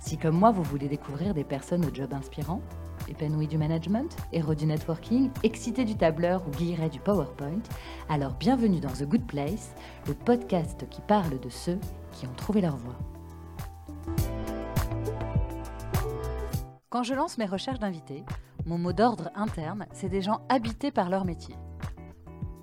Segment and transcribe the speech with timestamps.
[0.00, 2.62] Si comme moi vous voulez découvrir des personnes au job inspirant,
[3.06, 7.60] épanouies du management, héros du networking, excités du tableur ou guillerets du PowerPoint,
[8.08, 9.74] alors bienvenue dans The Good Place,
[10.06, 11.78] le podcast qui parle de ceux
[12.12, 12.96] qui ont trouvé leur voie.
[16.88, 18.24] Quand je lance mes recherches d'invités,
[18.64, 21.56] mon mot d'ordre interne, c'est des gens habités par leur métier.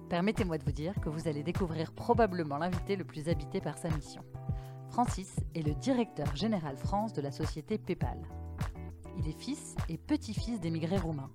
[0.10, 3.90] Permettez-moi de vous dire que vous allez découvrir probablement l'invité le plus habité par sa
[3.90, 4.24] mission.
[4.98, 8.18] Francis est le directeur général France de la société PayPal.
[9.20, 11.30] Il est fils et petit-fils d'émigrés roumains.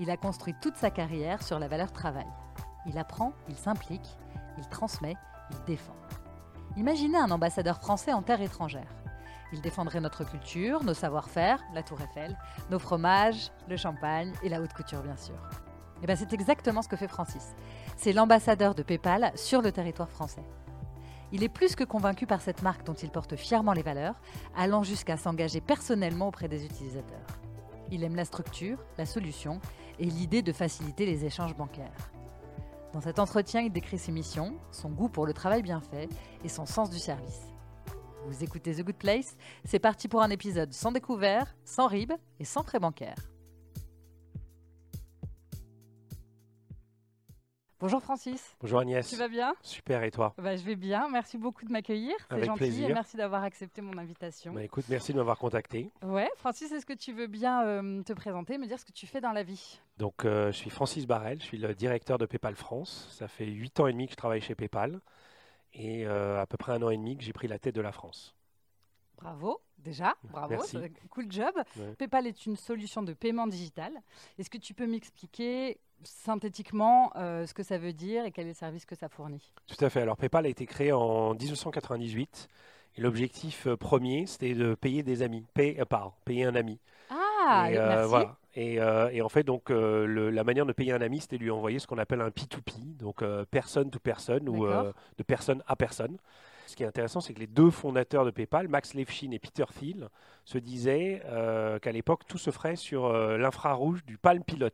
[0.00, 2.26] Il a construit toute sa carrière sur la valeur travail.
[2.84, 4.18] Il apprend, il s'implique,
[4.58, 5.14] il transmet,
[5.52, 5.94] il défend.
[6.76, 8.92] Imaginez un ambassadeur français en terre étrangère.
[9.52, 12.36] Il défendrait notre culture, nos savoir-faire, la tour Eiffel,
[12.72, 15.36] nos fromages, le champagne et la haute couture bien sûr.
[16.02, 17.54] Et bien c'est exactement ce que fait Francis.
[17.96, 20.42] C'est l'ambassadeur de PayPal sur le territoire français.
[21.32, 24.20] Il est plus que convaincu par cette marque dont il porte fièrement les valeurs,
[24.56, 27.26] allant jusqu'à s'engager personnellement auprès des utilisateurs.
[27.90, 29.60] Il aime la structure, la solution
[29.98, 32.10] et l'idée de faciliter les échanges bancaires.
[32.92, 36.08] Dans cet entretien, il décrit ses missions, son goût pour le travail bien fait
[36.44, 37.42] et son sens du service.
[38.26, 42.44] Vous écoutez The Good Place, c'est parti pour un épisode sans découvert, sans rib et
[42.44, 43.35] sans frais bancaires.
[47.78, 48.56] Bonjour Francis.
[48.62, 49.06] Bonjour Agnès.
[49.06, 49.54] Tu vas bien?
[49.60, 50.32] Super, et toi?
[50.38, 52.14] Bah, Je vais bien, merci beaucoup de m'accueillir.
[52.30, 52.88] C'est gentil plaisir.
[52.88, 54.54] et merci d'avoir accepté mon invitation.
[54.54, 55.90] Bah, Écoute, merci de m'avoir contacté.
[56.02, 59.06] Ouais, Francis, est-ce que tu veux bien euh, te présenter, me dire ce que tu
[59.06, 59.78] fais dans la vie?
[59.98, 63.08] Donc, euh, je suis Francis Barrel, je suis le directeur de PayPal France.
[63.10, 65.00] Ça fait 8 ans et demi que je travaille chez PayPal
[65.74, 67.82] et euh, à peu près un an et demi que j'ai pris la tête de
[67.82, 68.34] la France.
[69.18, 70.78] Bravo, déjà, bravo, Merci.
[70.78, 71.54] c'est un cool job.
[71.76, 71.94] Ouais.
[71.98, 73.92] PayPal est une solution de paiement digital.
[74.38, 78.50] Est-ce que tu peux m'expliquer synthétiquement euh, ce que ça veut dire et quel est
[78.50, 80.00] le service que ça fournit Tout à fait.
[80.02, 82.48] Alors, PayPal a été créé en 1998
[82.96, 85.44] et l'objectif euh, premier, c'était de payer des amis.
[85.54, 86.78] Pay a pal, payer un ami.
[87.10, 88.08] Ah, et, euh, merci.
[88.08, 88.36] voilà.
[88.54, 91.36] Et, euh, et en fait, donc, euh, le- la manière de payer un ami, c'était
[91.36, 94.92] de lui envoyer ce qu'on appelle un P2P, donc euh, personne to personne ou euh,
[95.18, 96.16] de personne à personne.
[96.66, 99.64] Ce qui est intéressant, c'est que les deux fondateurs de PayPal, Max Levchin et Peter
[99.78, 100.08] Thiel,
[100.46, 104.70] se disaient euh, qu'à l'époque, tout se ferait sur euh, l'infrarouge du Palm Pilot.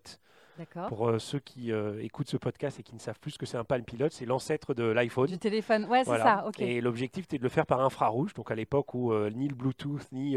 [0.89, 3.47] Pour euh, ceux qui euh, écoutent ce podcast et qui ne savent plus ce que
[3.47, 5.27] c'est un Palm Pilot, c'est l'ancêtre de l'iPhone.
[5.27, 6.25] Du téléphone, ouais, c'est Voilà.
[6.25, 6.51] ça.
[6.59, 9.55] Et l'objectif était de le faire par infrarouge, donc à l'époque où euh, ni le
[9.55, 10.37] Bluetooth ni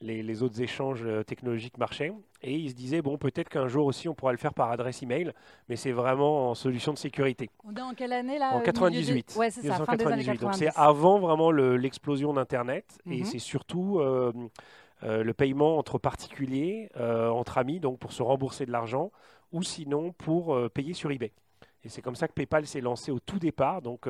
[0.00, 2.12] les, les autres échanges technologiques marchaient.
[2.42, 5.00] Et ils se disaient, bon, peut-être qu'un jour aussi on pourra le faire par adresse
[5.02, 5.32] email,
[5.68, 7.50] mais c'est vraiment en solution de sécité.
[7.64, 9.36] On est en quelle année là en euh, milieu des- 98.
[9.38, 10.38] Ouais, c'est ça, fin des années 1998.
[10.40, 10.40] 90.
[10.40, 13.24] Donc c'est avant vraiment le- l'explosion d'Internet et Mhm.
[13.24, 14.00] c'est surtout
[15.04, 19.10] euh, le paiement entre particuliers, euh, entre amis, donc pour se rembourser de l'argent
[19.50, 21.32] ou sinon pour euh, payer sur eBay.
[21.84, 24.08] Et c'est comme ça que PayPal s'est lancé au tout départ, donc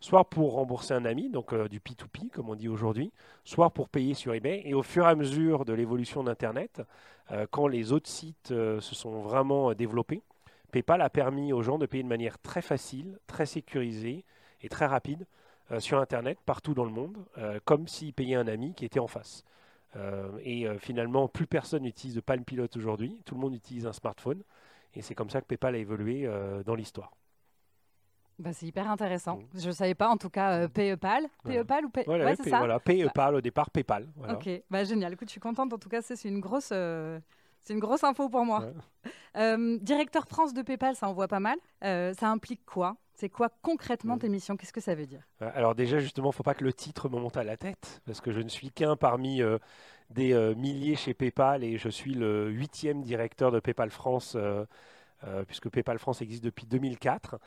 [0.00, 3.12] soit pour rembourser un ami, donc du P2P comme on dit aujourd'hui,
[3.44, 4.62] soit pour payer sur eBay.
[4.64, 6.80] Et au fur et à mesure de l'évolution d'Internet,
[7.50, 10.22] quand les autres sites se sont vraiment développés,
[10.70, 14.24] PayPal a permis aux gens de payer de manière très facile, très sécurisée
[14.62, 15.26] et très rapide
[15.80, 17.18] sur Internet partout dans le monde,
[17.66, 19.44] comme s'ils payaient un ami qui était en face.
[19.96, 23.86] Euh, et euh, finalement, plus personne n'utilise de Palm Pilot aujourd'hui, tout le monde utilise
[23.86, 24.42] un smartphone.
[24.94, 27.12] Et c'est comme ça que PayPal a évolué euh, dans l'histoire.
[28.38, 29.36] Bah, c'est hyper intéressant.
[29.36, 29.60] Mhm.
[29.60, 31.26] Je ne savais pas, en tout cas, euh, PayPal.
[31.44, 31.60] Voilà.
[31.60, 32.04] PayPal ou Pay...
[32.06, 34.08] Voilà, ouais, c'est Pay- ça voilà, PayPal au départ, PayPal.
[34.16, 34.34] Voilà.
[34.34, 35.12] Ok, bah, génial.
[35.12, 35.72] Écoute, je suis contente.
[35.72, 37.20] En tout cas, c'est une grosse, euh,
[37.62, 38.60] c'est une grosse info pour moi.
[38.60, 39.10] Ouais.
[39.36, 41.58] Euh, directeur France de PayPal, ça envoie pas mal.
[41.82, 42.96] Ça implique quoi?
[43.14, 44.20] C'est quoi concrètement Ouais.
[44.20, 44.56] tes missions?
[44.56, 45.20] Qu'est-ce que ça veut dire?
[45.42, 47.56] Euh, Alors déjà, justement, il ne faut pas que le titre me monte à la
[47.56, 49.58] tête, parce que je ne suis qu'un parmi euh,
[50.10, 54.64] des euh, milliers chez PayPal et je suis le huitième directeur de PayPal France, euh,
[55.46, 57.38] puisque PayPal France existe depuis 2004.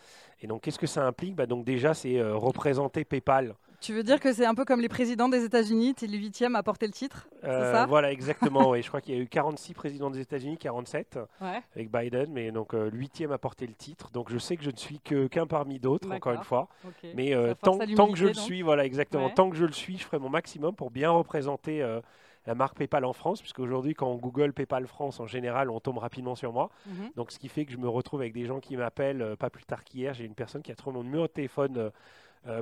[0.41, 1.35] Et donc, qu'est-ce que ça implique?
[1.35, 3.55] Bah, Donc déjà, c'est représenter PayPal.
[3.85, 6.17] Tu veux dire que c'est un peu comme les présidents des États-Unis, tu es le
[6.17, 7.85] huitième à porter le titre Euh, ça?
[7.85, 8.71] Voilà, exactement.
[8.71, 8.81] oui.
[8.81, 11.61] Je crois qu'il y a eu 46 présidents des États-Unis, 47 Ouais.
[11.75, 14.09] avec Biden, mais donc euh, le huitième a porté le titre.
[14.11, 16.67] Donc je sais que je ne suis qu'un parmi d'autres, encore une fois.
[17.13, 19.27] Mais euh, tant, à tant que je le suis, voilà, exactement.
[19.27, 19.33] Ouais.
[19.35, 22.01] Tant que je le suis, je ferai mon maximum pour bien représenter euh,
[22.47, 25.79] la marque PayPal en France, puisque aujourd'hui, quand on Google PayPal France, en général, on
[25.79, 26.71] tombe rapidement sur moi.
[26.87, 27.11] Mhm.
[27.15, 29.21] Donc, ce qui fait que je me retrouve avec des gens qui m'appellent.
[29.21, 31.77] euh, pas plus tard qu'hier, j'ai une personne qui a trouvé mon numéro de téléphone
[31.77, 31.89] euh,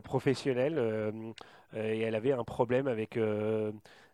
[0.04, 1.14] professionnelle
[1.76, 3.18] et elle avait un problème avec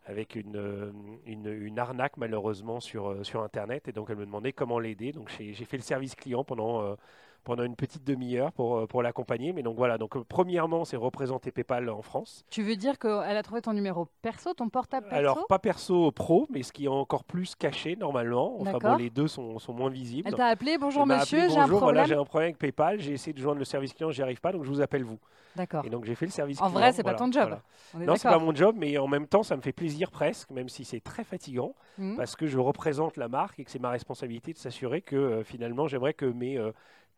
[0.06, 3.88] avec une, une, arnaque malheureusement sur, sur Internet.
[3.88, 5.12] Et donc elle me demandait comment l'aider.
[5.12, 6.96] Donc j'ai fait le service client pendant,
[7.44, 9.54] pendant une petite demi-heure pour, euh, pour l'accompagner.
[9.54, 12.44] Mais donc voilà, donc euh, premièrement, c'est représenter PayPal en France.
[12.50, 15.20] Tu veux dire qu'elle a trouvé ton numéro perso, ton portable perso?
[15.20, 18.56] Alors pas perso pro, mais ce qui est encore plus caché normalement.
[18.60, 20.28] Enfin bon, les deux sont, sont moins visibles.
[20.28, 21.80] Elle t'a appelé, bonjour monsieur, j'ai un problème.
[21.80, 24.42] Voilà, j'ai un problème avec PayPal, j'ai essayé de joindre le service client, j'y arrive
[24.42, 25.20] pas, donc je vous appelle vous.
[25.56, 25.84] D'accord.
[25.86, 26.76] Et donc j'ai fait le service en client.
[26.76, 27.58] En vrai, c'est pas ton job.
[27.96, 30.70] non, c'est pas mon job, mais en même temps, ça me fait plaisir presque, même
[30.70, 32.18] si c'est très fatigant, mmh.
[32.18, 35.44] parce que je représente la marque et que c'est ma responsabilité de s'assurer que euh,
[35.44, 36.58] finalement, j'aimerais que mes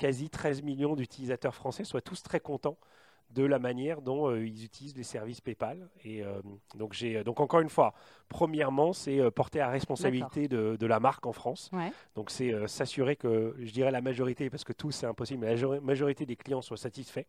[0.02, 2.80] quasi 13 millions d'utilisateurs français soient tous très contents
[3.30, 5.88] de la manière dont euh, ils utilisent les services PayPal.
[6.04, 6.42] Et euh,
[6.74, 7.94] donc, j'ai, donc encore une fois,
[8.28, 11.70] premièrement, c'est euh, porter à responsabilité de, la marque en France.
[12.16, 15.80] Donc c'est s'assurer que, je dirais la majorité, parce que tous c'est impossible, mais la
[15.80, 17.28] majorité des clients soient satisfaits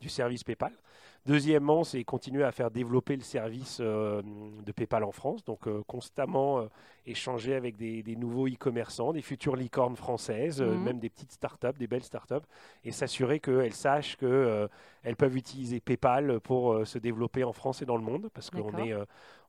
[0.00, 0.72] du service PayPal.
[1.26, 4.20] Deuxièmement, c'est continuer à faire développer le service euh,
[4.62, 6.66] de PayPal en France, donc euh, constamment euh,
[7.06, 10.82] échanger avec des, nouveaux e-commerçants, des futures licornes françaises, mhm.
[10.82, 12.46] même des petites startups, des belles startups,
[12.84, 17.96] et s'assurer qu'elles sachent qu'elles peuvent utiliser PayPal pour se développer en France et dans
[17.96, 18.94] le monde, parce qu'on est,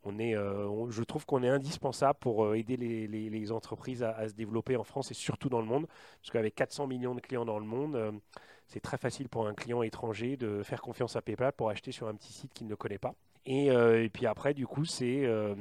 [0.03, 4.77] on est, je trouve qu'on est indispensable pour aider les, entreprises à, à, se développer
[4.77, 5.87] en France et surtout dans le monde,
[6.21, 8.21] parce qu'avec 400 millions de clients dans le monde,
[8.67, 12.07] c'est très facile pour un client étranger de faire confiance à PayPal pour acheter sur
[12.07, 13.13] un petit site qu'il ne connaît pas.
[13.45, 15.55] Et, euh, puis après, du coup, c'est euh,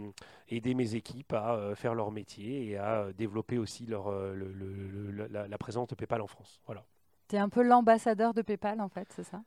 [0.49, 5.89] aider mes équipes à euh, faire leur métier et à développer aussi leur, la, présence
[5.89, 6.61] de PayPal en France.
[6.67, 6.85] Voilà.
[7.34, 9.40] Tu es un peu l'ambassadeur de PayPal, en fait, c'est ça?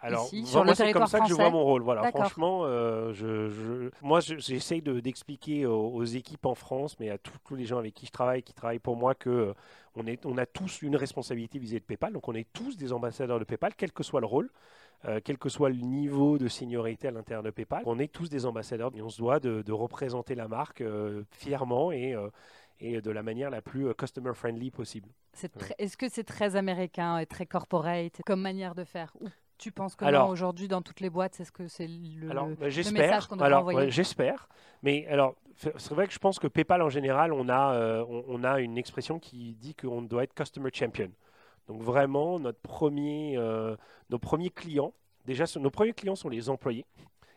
[0.00, 1.82] Alors, c'est comme ça que je vois mon rôle.
[1.82, 2.64] Voilà, franchement,
[3.12, 8.06] je, moi, j'essaye d'expliquer aux, équipes en France, mais à tous les gens avec qui
[8.06, 9.54] je travaille, qui travaillent pour moi, que
[9.96, 12.92] on, est, on a tous une responsabilité vis-à-vis de PayPal, donc on est tous des
[12.92, 14.50] ambassadeurs de PayPal, quel que soit le rôle,
[15.06, 17.82] euh, quel que soit le niveau de seniorité à l'intérieur de PayPal.
[17.84, 18.90] On est tous des ambassadeurs.
[18.94, 22.28] Et on se doit de, représenter la marque euh, fièrement et, euh,
[22.80, 25.08] et de la manière la plus customer friendly possible.
[25.78, 29.14] Est-ce que c'est très américain et très corporate comme manière de faire?
[29.56, 32.66] Tu penses que aujourd'hui dans toutes les boîtes, c'est ce que c'est le, alors, bah,
[32.66, 33.90] message qu'on doit envoyer?
[33.90, 34.48] J'espère,
[34.82, 38.42] mais alors c'est vrai que je pense que PayPal en général, on a, euh, on,
[38.44, 41.10] a une expression qui dit qu'on doit être customer champion.
[41.68, 43.76] Donc vraiment, notre premier, euh,
[44.10, 44.92] nos premiers clients,
[45.24, 46.84] déjà nos premiers clients sont les employés.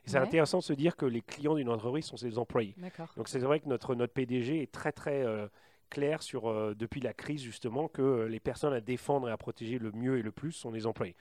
[0.08, 2.76] Et c'est intéressant de se dire que les clients d'une entreprise sont ses employés.
[3.16, 5.48] Donc c'est vrai que notre, notre PDG est très très euh,
[5.90, 9.92] clair sur, depuis la crise justement, que les personnes à défendre et à protéger le
[9.92, 11.16] mieux et le plus sont les employés.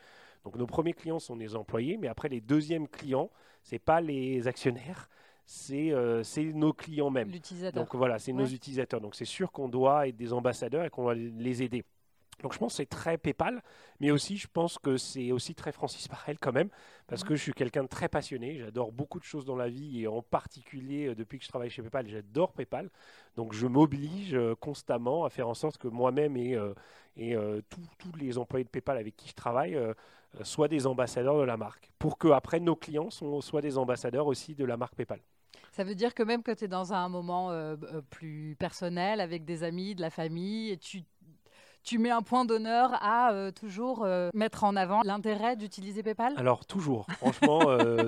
[0.45, 3.31] Donc nos premiers clients sont les employés, mais après les deuxièmes clients,
[3.63, 5.09] ce n'est pas les actionnaires,
[5.73, 7.29] euh, c'est nos clients même.
[7.81, 9.01] Donc voilà, c'est nos utilisateurs.
[9.01, 11.85] Donc c'est sûr qu'on doit être des ambassadeurs et qu'on doit les aider.
[12.43, 13.63] Donc je pense que c'est très PayPal,
[14.01, 16.69] mais aussi je pense que c'est aussi très Francis Parel quand même,
[17.07, 20.03] parce que je suis quelqu'un de très passionné, j'adore beaucoup de choses dans la vie
[20.03, 22.91] et en particulier euh, depuis que je travaille chez PayPal, j'adore PayPal.
[23.37, 26.59] Donc je m'oblige euh, constamment à faire en sorte que moi-même et,
[27.17, 27.37] et
[27.69, 29.79] tous les employés de PayPal avec qui je travaille
[30.43, 34.55] soient des ambassadeurs de la marque, pour que après nos clients soient des ambassadeurs aussi
[34.55, 35.21] de la marque PayPal.
[35.77, 39.21] Ça veut dire que même quand tu es dans un moment euh, euh, plus personnel,
[39.21, 41.03] avec des amis, de la famille, tu,
[41.87, 46.35] tu mets un point d'honneur à euh, toujours mettre en avant l'intérêt d'utiliser PayPal?
[46.37, 47.61] Alors toujours, franchement,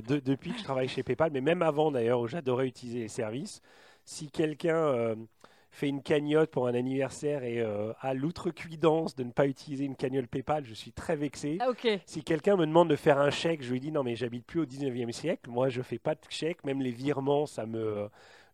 [0.08, 3.62] depuis que je travaille chez PayPal, mais même avant d'ailleurs, où j'adorais utiliser les services,
[4.04, 5.16] si quelqu'un
[5.70, 9.96] fait une cagnotte pour un anniversaire et euh, a l'outrecuidance de ne pas utiliser une
[9.96, 11.58] cagnotte PayPal, je suis très vexé.
[11.60, 11.68] Ah,
[12.06, 14.60] si quelqu'un me demande de faire un chèque, je lui dis non mais j'habite plus
[14.60, 18.08] au 19e siècle, moi je fais pas de chèque, même les virements, ça me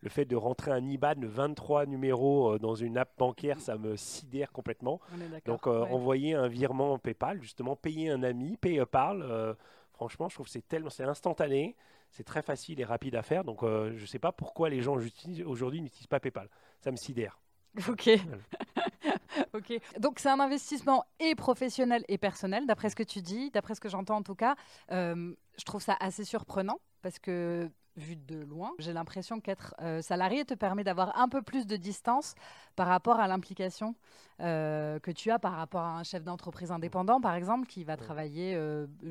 [0.04, 3.76] le fait de rentrer un IBAN de 23 numéros euh, dans une app bancaire, ça
[3.76, 5.00] me sidère complètement.
[5.46, 9.56] Donc euh, envoyer un virement PayPal, justement payer un ami, PayPal,
[9.92, 11.74] franchement je trouve que c'est tellement c'est instantané,
[12.10, 13.42] c'est très facile et rapide à faire.
[13.44, 14.96] Donc je ne sais pas pourquoi les gens
[15.44, 16.48] aujourd'hui n'utilisent pas PayPal
[16.84, 17.40] ça me sidère.
[17.88, 18.08] Ok.
[19.54, 19.80] ok.
[19.98, 23.80] Donc c'est un investissement et professionnel et personnel, d'après ce que tu dis, d'après ce
[23.80, 24.54] que j'entends en tout cas.
[24.92, 30.02] Euh, je trouve ça assez surprenant parce que vu de loin, j'ai l'impression qu'être euh,
[30.02, 32.34] salarié te permet d'avoir un peu plus de distance
[32.76, 33.94] par rapport à l'implication
[34.40, 37.96] euh, que tu as par rapport à un chef d'entreprise indépendant, par exemple, qui va
[37.96, 38.58] travailler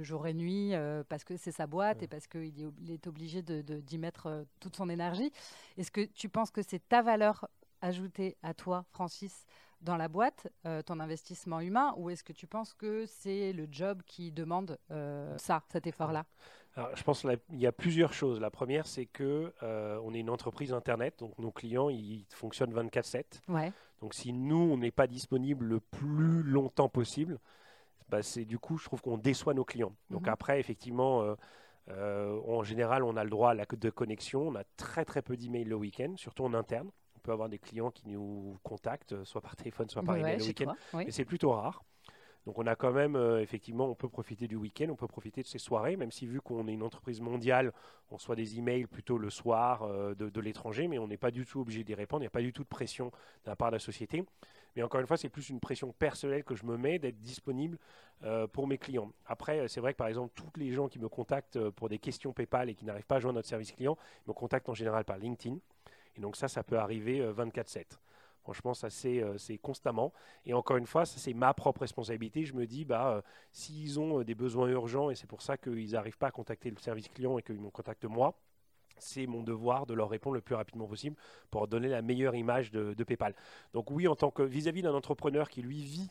[0.02, 0.74] jour et nuit
[1.10, 4.90] parce que c'est sa boîte et parce qu'il est, obligé d'y de, mettre toute son
[4.90, 5.32] énergie.
[5.78, 7.48] Est-ce que tu penses que c'est ta valeur
[7.84, 9.46] ajouter à toi, Francis,
[9.82, 13.68] dans la boîte, euh, ton investissement humain, ou est-ce que tu penses que c'est le
[13.70, 16.26] job qui demande euh, ça, cet effort-là?
[16.96, 18.40] Je pense qu'il y a plusieurs choses.
[18.40, 22.74] La première, c'est que euh, on est une entreprise Internet, donc nos clients, ils fonctionnent
[22.74, 23.42] 24/7.
[23.48, 23.72] Ouais.
[24.02, 27.40] Donc si nous, on n'est pas disponible le plus longtemps possible,
[28.10, 29.94] bah, c'est du coup, je trouve qu'on déçoit nos clients.
[30.10, 30.30] Donc Mhm.
[30.30, 31.36] après, effectivement, euh,
[31.90, 34.48] euh, en général, on a le droit à la de connexion.
[34.48, 36.90] On a très très peu d'emails le week-end, surtout en interne.
[37.16, 40.38] On peut avoir des clients qui nous contactent, soit par téléphone, soit par Ouais, email
[40.40, 40.74] le week-end.
[40.94, 41.06] oui.
[41.06, 41.84] Mais c'est plutôt rare.
[42.46, 45.42] Donc on a quand même, euh, effectivement, on peut profiter du week-end, on peut profiter
[45.42, 47.72] de ces soirées, même si vu qu'on est une entreprise mondiale,
[48.12, 51.46] on reçoit des emails plutôt le soir euh, de, l'étranger, mais on n'est pas du
[51.46, 53.08] tout obligé d'y répondre, il n'y a pas du tout de pression
[53.46, 54.24] de la part de la société.
[54.76, 57.78] Mais encore une fois, c'est plus une pression personnelle que je me mets d'être disponible
[58.24, 59.12] euh, pour mes clients.
[59.28, 62.34] Après, c'est vrai que par exemple, tous les gens qui me contactent pour des questions
[62.34, 63.98] PayPal et qui n'arrivent pas à joindre notre service client,
[64.28, 65.58] me contactent en général par LinkedIn.
[66.16, 67.86] Et donc ça, ça peut arriver euh, 24-7.
[68.44, 70.12] Franchement, ça c'est euh, c'est constamment.
[70.46, 72.46] Et encore une fois, ça c'est ma propre responsabilité.
[72.46, 73.22] Je me dis, bah, euh,
[73.52, 76.70] s'ils ont euh, des besoins urgents et c'est pour ça qu'ils n'arrivent pas à contacter
[76.70, 78.38] le service client et qu'ils me contactent moi,
[78.98, 81.16] c'est mon devoir de leur répondre le plus rapidement possible
[81.52, 83.34] pour donner la meilleure image de, de PayPal.
[83.74, 86.10] Donc oui, en tant que vis-à-vis d'un entrepreneur qui lui vit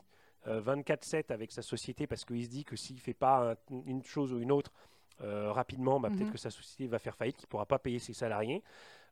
[0.49, 4.03] euh, 24/7 avec sa société parce qu'il se dit que s'il fait pas un- une
[4.03, 4.73] chose ou une autre
[5.21, 6.33] rapidement, bah, peut-être Mhm.
[6.33, 8.61] que sa société va faire faillite, qu'il pourra pas payer ses salariés.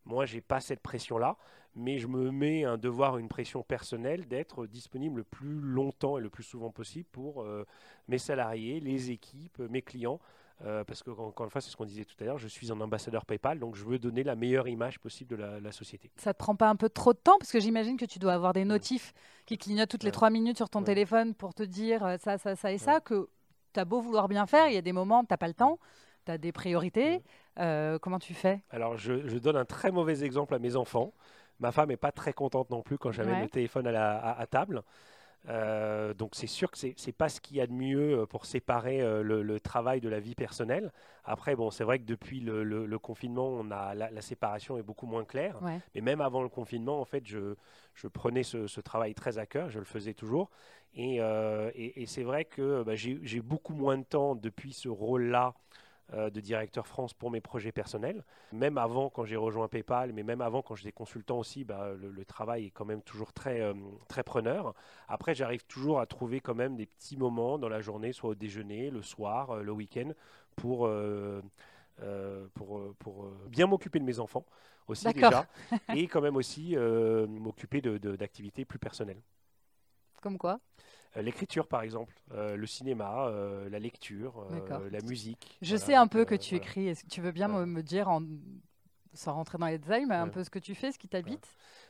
[0.04, 1.36] Moi, j'ai pas cette pression-là,
[1.74, 6.20] mais je me mets un devoir, une pression personnelle d'être disponible le plus longtemps et
[6.20, 7.64] le plus souvent possible pour euh,
[8.08, 10.18] mes salariés, les équipes, mes clients.
[10.62, 12.70] Euh, parce que, encore une fois, c'est ce qu'on disait tout à l'heure, je suis
[12.70, 16.10] un ambassadeur PayPal, donc je veux donner la meilleure image possible de la, la société.
[16.16, 17.38] Ça te prend pas un peu trop de temps?
[17.38, 19.14] Parce que j'imagine que tu dois avoir des notifs
[19.46, 20.84] qui clignotent toutes les trois minutes sur ton Ouais.
[20.86, 23.30] téléphone pour te dire euh, ça, ça, ça et ça, que
[23.72, 25.48] tu as beau vouloir bien faire, il y a des moments où tu n'as pas
[25.48, 25.78] le temps,
[26.26, 27.22] tu as des priorités.
[27.60, 28.60] Euh, comment tu fais?
[28.70, 31.12] Alors, je, je donne un très mauvais exemple à mes enfants.
[31.58, 33.42] Ma femme n'est pas très contente non plus quand Ouais.
[33.42, 34.82] le téléphone à, la- à- à table.
[35.48, 38.26] Euh, donc c'est sûr que c'est n'est pas ce qu'il y a de mieux euh,
[38.26, 40.92] pour séparer euh, le, le travail de la vie personnelle.
[41.24, 44.76] Après, bon, c'est vrai que depuis le, le- le confinement, on a la, la séparation
[44.76, 45.56] est beaucoup moins claire.
[45.62, 45.80] Ouais.
[45.94, 47.54] Mais même avant le confinement, en fait, je,
[47.94, 50.50] je prenais ce, ce travail très à cœur, je le faisais toujours.
[50.94, 54.90] Et, euh, et- et c'est vrai que bah, j'ai beaucoup moins de temps depuis ce
[54.90, 55.54] rôle-là
[56.12, 58.24] de directeur France pour mes projets personnels.
[58.52, 62.10] Même avant, quand j'ai rejoint PayPal, mais même avant, quand j'étais consultant aussi, bah, le,
[62.10, 63.74] le travail est quand même toujours très, euh,
[64.08, 64.74] très preneur.
[65.08, 68.34] Après, j'arrive toujours à trouver quand même des petits moments dans la journée, soit au
[68.34, 70.10] déjeuner, le soir, euh, le week-end,
[70.56, 71.42] pour, euh,
[72.02, 74.44] euh, pour, euh, pour euh, bien m'occuper de mes enfants
[74.88, 75.46] aussi déjà,
[75.94, 79.20] et quand même aussi euh, m'occuper de- de- d'activités plus personnelles.
[80.20, 80.54] Comme quoi?
[80.54, 85.58] Euh, L'écriture, par exemple, euh, le cinéma, euh, la lecture, euh, la musique.
[85.60, 86.64] Je Voilà, sais un peu que euh, tu voilà.
[86.64, 86.88] écris.
[86.88, 87.66] Est-ce que tu veux bien me, Ouais.
[87.66, 88.22] me dire, en...
[89.12, 91.46] sans rentrer dans les détails, mais un peu ce que tu fais, ce qui t'habite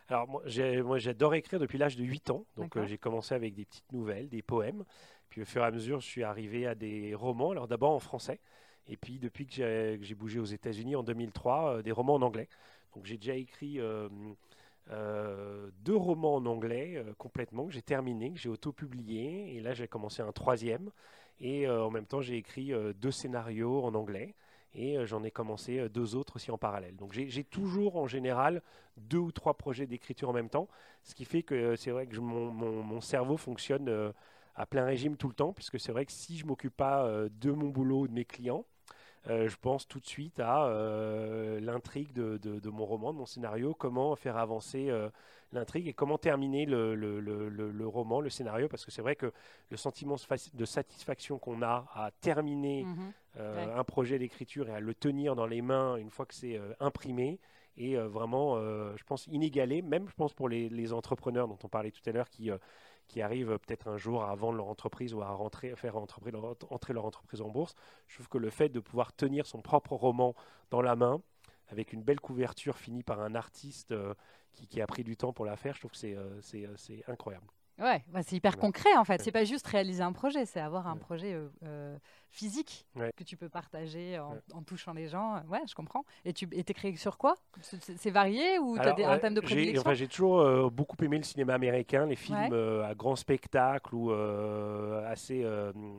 [0.09, 2.47] Alors, moi, j'adore écrire depuis l'âge de 8 ans.
[2.57, 4.85] Donc, euh, j'ai commencé avec des petites nouvelles, des poèmes.
[5.29, 7.50] Puis, au fur et à mesure, je suis arrivé à des romans.
[7.50, 8.41] Alors, d'abord en français.
[8.89, 12.49] Et puis, depuis que j'ai bougé aux États-Unis en 2003, euh, des romans en anglais.
[12.97, 13.79] Donc, j'ai déjà écrit
[14.90, 19.56] euh, deux romans en anglais euh, complètement, que j'ai terminé, que j'ai auto-publié.
[19.56, 20.90] Et là, j'ai commencé un troisième.
[21.40, 24.35] Et euh, en même temps, j'ai écrit deux scénarios en anglais.
[24.75, 26.94] Et j'en ai commencé deux autres aussi en parallèle.
[26.94, 28.62] Donc j'ai toujours en général
[28.97, 30.68] deux ou trois projets d'écriture en même temps,
[31.02, 34.12] ce qui fait que c'est vrai que mon, mon- cerveau fonctionne
[34.54, 37.50] à plein régime tout le temps, puisque c'est vrai que si je m'occupe pas de
[37.50, 38.64] mon boulot ou de mes clients,
[39.29, 43.19] euh, je pense tout de suite à euh, l'intrigue de, de- de mon roman, de
[43.19, 45.09] mon scénario, comment faire avancer euh,
[45.53, 49.03] l'intrigue et comment terminer le, le- le- le- le roman, le scénario, parce que c'est
[49.03, 49.33] vrai que
[49.71, 50.17] le sentiment
[50.55, 53.12] de satisfaction qu'on a à terminer Mhm.
[53.37, 53.73] Ouais.
[53.77, 57.39] un projet d'écriture et à le tenir dans les mains une fois que c'est imprimé
[57.77, 58.57] est vraiment,
[58.97, 62.11] je pense, inégalé, même je pense pour les, les entrepreneurs dont on parlait tout à
[62.12, 62.50] l'heure qui,
[63.11, 65.37] qui arrivent peut-être un jour à vendre leur entreprise ou à
[65.75, 67.75] faire entrer leur, entreprise en bourse.
[68.07, 70.37] Je trouve que le fait de pouvoir tenir son propre roman
[70.71, 71.21] dans la main,
[71.71, 74.14] avec une belle couverture finie par un artiste euh,
[74.52, 77.02] qui, a pris du temps pour la faire, je trouve que c'est euh, euh, c'est
[77.09, 77.47] incroyable.
[77.81, 78.61] Ouais, bah, c'est hyper Ouais.
[78.61, 79.23] concret en fait.
[79.23, 80.99] C'est pas juste réaliser un projet, c'est avoir un Ouais.
[81.01, 81.97] projet euh, euh,
[82.29, 83.11] physique Ouais.
[83.17, 85.43] que tu peux partager en, touchant les gens.
[85.49, 86.05] Ouais, je comprends.
[86.25, 87.37] Et tu et t'écris sur quoi?
[87.63, 89.81] C'est- varié ou tu as des, un thème de j'ai- prédilection?
[89.81, 93.95] enfin, J'ai toujours euh, beaucoup aimé le cinéma américain, les films euh, à grand spectacle
[93.95, 95.45] ou assez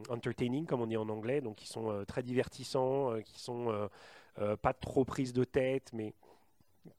[0.10, 3.90] entertaining, comme on dit en anglais, donc qui sont très divertissants, qui sont
[4.62, 6.14] pas trop prises de tête, mais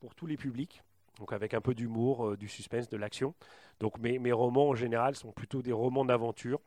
[0.00, 0.82] pour tous les publics.
[1.18, 3.34] Donc avec un peu d'humour, euh, du suspense, de l'action.
[3.80, 6.60] Donc mes, romans en général sont plutôt des romans d'aventure.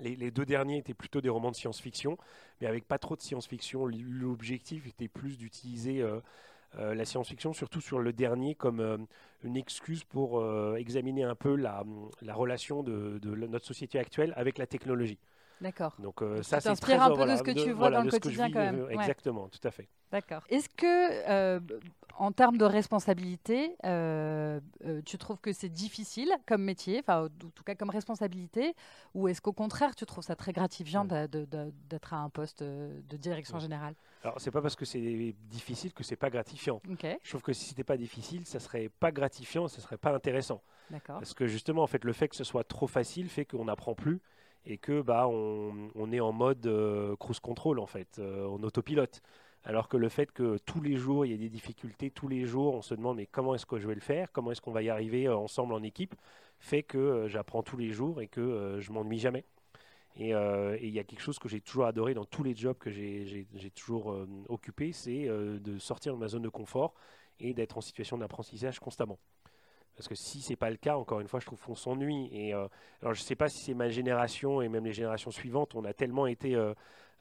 [0.00, 2.18] Les, deux derniers étaient plutôt des romans de science-fiction,
[2.60, 3.86] mais avec pas trop de science-fiction.
[3.86, 6.18] L'objectif était plus d'utiliser euh,
[6.78, 9.06] euh, la science-fiction, surtout sur le dernier, comme
[9.44, 10.44] une excuse pour
[10.76, 11.84] examiner un peu la,
[12.22, 15.18] la relation de, notre société actuelle avec la technologie.
[15.60, 15.94] D'accord.
[15.98, 18.00] Donc euh, ça, c'est très un peu de voilà, ce que de- tu vois dans
[18.00, 18.80] le de quotidien quand même.
[18.80, 18.94] euh, Ouais.
[18.94, 19.88] Exactement, tout à fait.
[20.10, 20.42] D'accord.
[20.48, 20.84] Est-ce que,
[21.28, 21.60] euh,
[22.18, 24.60] en termes de responsabilité, euh,
[25.04, 28.74] tu trouves que c'est difficile comme métier, enfin, en tout cas comme responsabilité,
[29.14, 31.26] ou est-ce qu'au contraire, tu trouves ça très gratifiant Ouais.
[31.28, 33.60] de- de- de- d'être à un poste de direction Ouais.
[33.62, 33.94] générale?
[34.22, 36.80] Alors, c'est pas parce que c'est difficile que c'est pas gratifiant.
[36.90, 40.12] Ok, Je trouve que si c'était pas difficile, ça serait pas gratifiant, ça serait pas
[40.14, 40.62] intéressant.
[40.90, 41.18] d'accord.
[41.18, 43.94] Parce que justement, en fait, le fait que ce soit trop facile fait qu'on n'apprend
[43.94, 44.20] plus
[44.66, 49.22] et que bah on, est en mode euh, cruise control en fait, euh, en autopilote.
[49.64, 52.44] Alors que le fait que tous les jours il y a des difficultés, tous les
[52.44, 54.72] jours on se demande mais comment est-ce que je vais le faire, comment est-ce qu'on
[54.72, 56.14] va y arriver euh, ensemble en équipe,
[56.58, 59.44] fait que euh, j'apprends tous les jours et que je m'ennuie jamais.
[60.16, 62.88] Et il y a quelque chose que j'ai toujours adoré dans tous les jobs que
[62.90, 64.16] j'ai- toujours
[64.48, 66.94] occupé, c'est de sortir de ma zone de confort
[67.40, 69.18] et d'être en situation d'apprentissage constamment.
[69.96, 72.28] Parce que si c'est pas le cas, encore une fois, je trouve qu'on s'ennuie.
[72.32, 72.66] Et euh,
[73.02, 75.92] alors je sais pas si c'est ma génération et même les générations suivantes, on a
[75.92, 76.74] tellement été euh,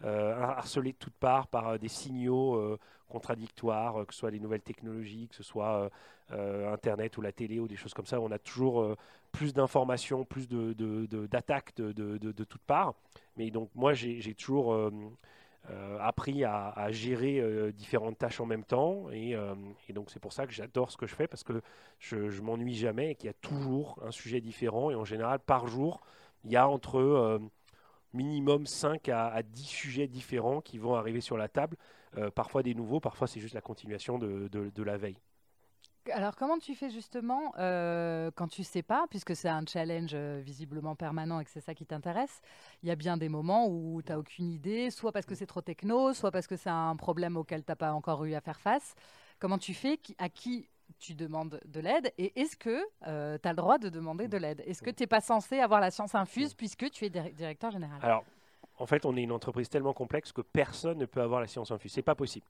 [0.03, 2.77] euh, harcelés de toutes parts par euh, des signaux
[3.09, 5.89] contradictoires, que ce soit les nouvelles technologies, que ce soit
[6.31, 8.19] Internet ou la télé ou des choses comme ça.
[8.19, 8.95] On a toujours
[9.31, 12.95] plus d'informations, plus d'attaques de, de, de- de toutes parts.
[13.37, 14.75] Mais donc moi, j'ai, toujours
[15.99, 19.09] appris à, gérer euh, différentes tâches en même temps.
[19.11, 19.55] Et, euh,
[19.87, 21.61] et donc c'est pour ça que j'adore ce que je fais parce que
[21.99, 24.91] je, m'ennuie jamais et qu'il y a toujours un sujet différent.
[24.91, 26.01] Et en général, par jour,
[26.43, 27.39] il y a entre euh,
[28.13, 31.77] minimum 5 à, à 10 sujets différents qui vont arriver sur la table.
[32.17, 35.17] Euh, parfois des nouveaux, parfois c'est juste la continuation de la veille.
[36.11, 40.41] Alors, comment tu fais justement euh, quand tu sais pas, puisque c'est un challenge euh,
[40.43, 42.41] visiblement permanent et que c'est ça qui t'intéresse
[42.81, 45.45] Il y a bien des moments où tu n'as aucune idée, soit parce que c'est
[45.45, 48.41] trop techno, soit parce que c'est un problème auquel tu n'as pas encore eu à
[48.41, 48.95] faire face.
[49.39, 50.67] Comment tu fais Qui- À qui
[50.99, 54.61] tu demandes de l'aide Et est-ce que tu as le droit de demander de l'aide?
[54.67, 57.71] Est-ce que tu n'es pas censé avoir la science infuse puisque tu es dir- directeur
[57.71, 57.99] général?
[58.03, 58.25] Alors,
[58.77, 61.71] en fait, on est une entreprise tellement complexe que personne ne peut avoir la science
[61.71, 61.93] infuse.
[61.93, 62.45] C'est pas possible.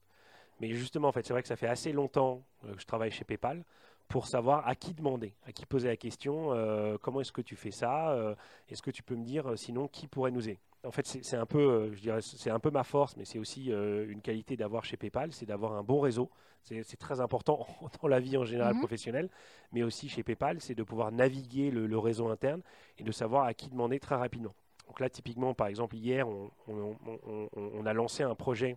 [0.60, 3.10] Mais justement, en fait, c'est vrai que ça fait assez longtemps euh, que je travaille
[3.10, 3.64] chez PayPal
[4.08, 7.56] pour savoir à qui demander, à qui poser la question, euh, comment est-ce que tu
[7.56, 8.34] fais ça, euh,
[8.68, 10.60] est-ce que tu peux me dire sinon qui pourrait nous aider?
[10.84, 13.72] En fait, c'est un peu, je dirais, c'est un peu ma force, mais c'est aussi
[13.72, 16.30] euh, une qualité d'avoir chez PayPal, c'est d'avoir un bon réseau.
[16.62, 17.66] C'est très important
[18.02, 18.74] dans la vie en général Mhm.
[18.74, 19.30] professionnelle,
[19.72, 22.60] mais aussi chez PayPal, c'est de pouvoir naviguer le, le réseau interne
[22.98, 24.54] et de savoir à qui demander très rapidement.
[24.86, 28.76] Donc là, typiquement, par exemple, hier, on, on- on- on- on a lancé un projet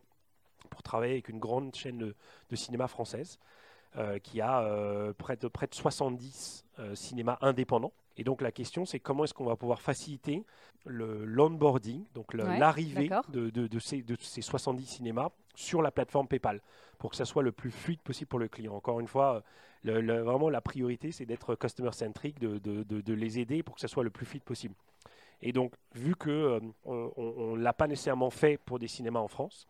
[0.69, 2.15] pour travailler avec une grande chaîne de,
[2.49, 3.39] de cinéma française
[3.95, 7.93] euh, qui a euh, près, de, près de 70 euh, cinémas indépendants.
[8.17, 10.43] Et donc la question, c'est comment est-ce qu'on va pouvoir faciliter
[10.85, 15.91] le l'onboarding, donc Ouais, l'arrivée de, de- de ces, de ces 70 cinémas sur la
[15.91, 16.61] plateforme PayPal
[16.97, 18.73] pour que ça soit le plus fluide possible pour le client.
[18.75, 19.43] Encore une fois,
[19.83, 24.03] le- le- vraiment la priorité, c'est d'être customer-centric, de, les aider pour que ça soit
[24.03, 24.73] le plus fluide possible.
[25.41, 29.27] Et donc, vu que euh, on ne l'a pas nécessairement fait pour des cinémas en
[29.27, 29.67] France,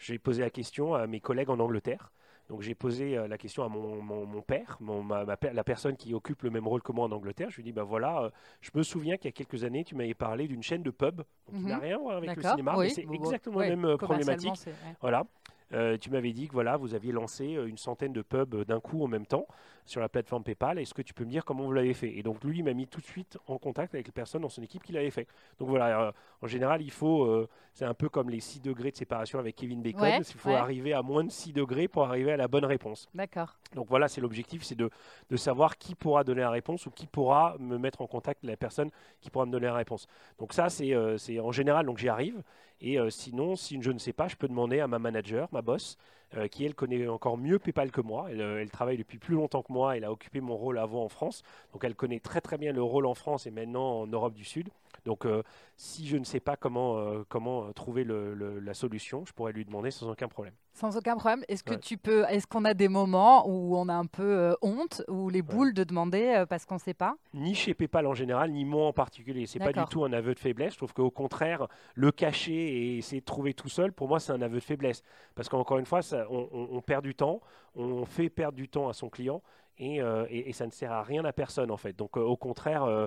[0.00, 2.10] j'ai posé la question à mes collègues en Angleterre.
[2.48, 5.52] Donc j'ai posé euh, la question à mon, mon- mon père, mon- ma- ma per-
[5.52, 7.48] la personne qui occupe le même rôle que moi en Angleterre.
[7.50, 9.84] Je lui ai dit, bah voilà, euh, je me souviens qu'il y a quelques années,
[9.84, 11.80] tu m'avais parlé d'une chaîne de pub, donc qui n'a Mhm.
[11.82, 14.50] rien à voir avec le cinéma, oui, mais c'est exactement la même euh, problématique.
[14.66, 14.72] ouais.
[15.00, 15.24] Voilà.
[15.72, 19.04] Euh, tu m'avais dit que voilà, vous aviez lancé une centaine de pubs d'un coup
[19.04, 19.46] en même temps
[19.86, 20.80] sur la plateforme PayPal.
[20.80, 22.10] Est-ce que tu peux me dire comment vous l'avez fait?
[22.18, 24.48] Et donc lui, il m'a mis tout de suite en contact avec les personnes dans
[24.48, 25.28] son équipe qui l'avaient fait.
[25.60, 28.90] Donc voilà, euh, en général, il faut, euh, c'est un peu comme les 6 degrés
[28.90, 30.02] de séparation avec Kevin Bacon.
[30.02, 30.56] Ouais, il faut ouais.
[30.56, 33.08] arriver à moins de 6 degrés pour arriver à la bonne réponse.
[33.14, 33.56] D'accord.
[33.74, 34.90] Donc voilà, c'est l'objectif, c'est de,
[35.30, 38.52] de savoir qui pourra donner la réponse ou qui pourra me mettre en contact avec
[38.52, 40.06] la personne qui pourra me donner la réponse.
[40.38, 42.42] Donc ça, c'est euh, en général, donc j'y arrive.
[42.80, 45.60] Et euh, sinon, si je ne sais pas, je peux demander à ma manager, ma
[45.60, 45.98] boss,
[46.36, 48.28] euh, qui elle connaît encore mieux PayPal que moi.
[48.30, 49.96] Elle, elle travaille depuis plus longtemps que moi.
[49.96, 51.42] Elle a occupé mon rôle avant en France.
[51.72, 54.44] Donc elle connaît très très bien le rôle en France et maintenant en Europe du
[54.44, 54.70] Sud.
[55.04, 55.42] Donc euh,
[55.76, 59.32] si je ne sais pas comment, euh, comment euh, trouver le- le- la solution, je
[59.32, 60.54] pourrais lui demander sans aucun problème.
[60.72, 61.42] Sans aucun problème.
[61.48, 61.78] Est-ce que Ouais.
[61.80, 65.28] tu peux, est-ce qu'on a des moments où on a un peu euh, honte ou
[65.28, 67.14] les boules de demander parce qu'on ne sait pas?
[67.34, 69.46] Ni chez PayPal en général, ni moi en particulier.
[69.46, 70.72] C'est pas du tout un aveu de faiblesse.
[70.74, 74.32] Je trouve qu'au contraire, le cacher et essayer de trouver tout seul, pour moi, c'est
[74.32, 75.02] un aveu de faiblesse.
[75.34, 77.40] Parce qu'encore une fois, ça- on, on- on perd du temps,
[77.74, 79.42] on fait perdre du temps à son client.
[79.82, 81.94] Et, euh, et- et ça ne sert à rien à personne en fait.
[81.96, 83.06] Donc euh, au contraire, euh,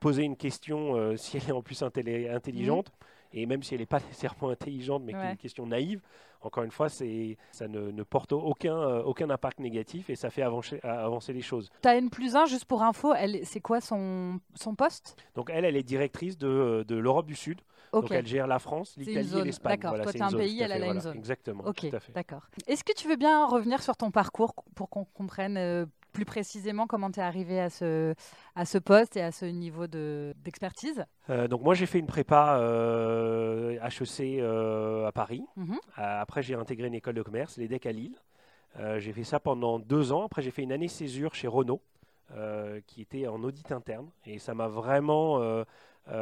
[0.00, 2.90] poser une question, si elle est en plus intelli- intelligente,
[3.36, 5.32] Et même si elle n'est pas nécessairement intelligente, mais ouais.
[5.32, 6.00] une question naïve,
[6.40, 10.78] encore une fois, ça ne, ne, porte aucun, aucun impact négatif et ça fait avancer,
[10.82, 11.70] avancer les choses.
[11.82, 13.12] Ta N plus 1, juste pour info,
[13.44, 15.16] c'est quoi son, son poste?
[15.34, 17.60] Donc elle, elle est directrice de, de l'Europe du Sud.
[17.92, 19.80] Donc elle gère la France, l'Italie et l'Espagne.
[19.80, 21.16] D'accord, toi tu es un pays, elle a une zone.
[21.16, 22.42] Exactement, Ok, d'accord.
[22.66, 27.10] Est-ce que tu veux bien revenir sur ton parcours pour qu'on comprenne plus précisément comment
[27.10, 28.14] tu es arrivé à ce,
[28.54, 32.56] à ce poste et à ce niveau d'expertise euh, Donc moi j'ai fait une prépa
[32.58, 35.44] euh, HEC euh, à Paris.
[35.56, 35.76] Mhm.
[35.96, 38.16] après j'ai intégré une école de commerce, l'EDEC à Lille.
[38.98, 40.24] j'ai fait ça pendant deux ans.
[40.24, 41.82] Après j'ai fait une année césure chez Renault.
[42.86, 45.64] qui était en audit interne et ça m'a vraiment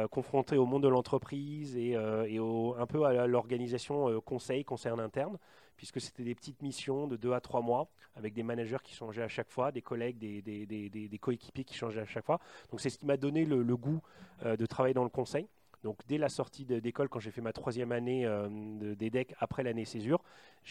[0.09, 5.37] confronté au monde de l'entreprise et, et un peu à l'organisation conseil, conseil en interne
[5.75, 9.23] puisque c'était des petites missions de deux à trois mois avec des managers qui changeaient
[9.23, 12.39] à chaque fois, des collègues, des, coéquipiers qui changeaient à chaque fois.
[12.71, 14.01] Donc c'est ce qui m'a donné le, goût
[14.45, 15.47] euh, de travailler dans le conseil.
[15.83, 18.47] Donc dès la sortie d'école, quand j'ai fait ma troisième année euh,
[18.95, 20.23] d'EDEC après l'année césure,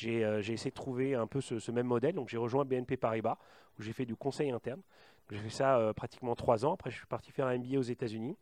[0.05, 2.15] euh, j'ai essayé de trouver un peu ce, même modèle.
[2.15, 3.37] Donc j'ai rejoint BNP Paribas
[3.79, 4.81] où j'ai fait du conseil interne.
[5.31, 6.75] J'ai fait ça pratiquement trois ans.
[6.75, 8.37] Après je suis parti faire un MBA aux États-Unis.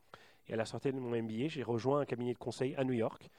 [0.49, 2.93] Et à la sortie de mon MBA, j'ai rejoint un cabinet de conseil à New
[2.93, 3.31] York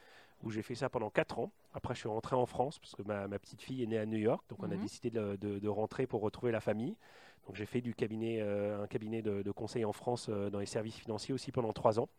[0.44, 1.52] où j'ai fait ça pendant 4 ans.
[1.74, 4.18] Après, je suis rentré en France parce que ma, petite fille est née à New
[4.18, 4.82] York, donc on a mhm.
[4.82, 6.96] décidé de, rentrer pour retrouver la famille.
[7.48, 10.66] Donc j'ai fait du cabinet, euh, un cabinet de, conseil en France euh, dans les
[10.66, 12.10] services financiers aussi pendant 3 ans.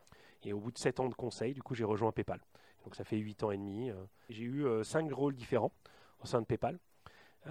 [0.45, 2.41] Et au bout de 7 ans de conseil, du coup, j'ai rejoint PayPal.
[2.85, 3.91] Donc ça fait 8 ans et demi.
[3.91, 3.95] Euh.
[4.29, 5.73] J'ai eu 5 rôles différents
[6.23, 6.79] au sein de PayPal.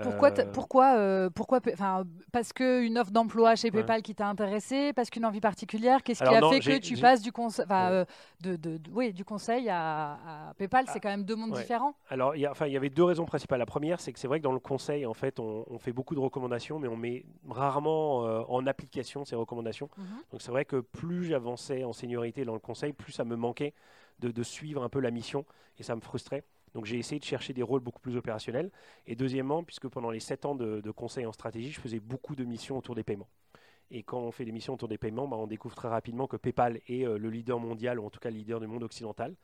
[0.01, 4.93] Pourquoi, euh, pourquoi, euh, pourquoi, enfin, parce qu'une offre d'emploi chez PayPal qui t'a intéressé,
[4.93, 8.05] parce qu'une envie particulière, qu'est-ce qui a fait que tu passes du conseil, euh,
[8.41, 11.95] de, de, oui, du conseil à, PayPal, c'est ah, quand même deux mondes différents.
[12.09, 13.59] Alors, il y, enfin, il y avait deux raisons principales.
[13.59, 16.15] La première, c'est que c'est vrai que dans le conseil, en fait, on, fait beaucoup
[16.15, 19.89] de recommandations, mais on met rarement en application ces recommandations.
[19.97, 20.05] Mhm.
[20.31, 23.73] Donc, c'est vrai que plus j'avançais en seniorité dans le conseil, plus ça me manquait
[24.19, 25.45] de, de suivre un peu la mission,
[25.79, 26.43] et ça me frustrait.
[26.73, 28.71] Donc j'ai essayé de chercher des rôles beaucoup plus opérationnels.
[29.07, 32.43] Et deuxièmement, puisque pendant les 7 ans de, conseil en stratégie, je faisais beaucoup de
[32.43, 33.29] missions autour des paiements.
[33.93, 36.37] Et quand on fait des missions autour des paiements, bah, on découvre très rapidement que
[36.37, 39.35] PayPal est euh, le leader mondial, ou en tout cas le leader du monde occidental.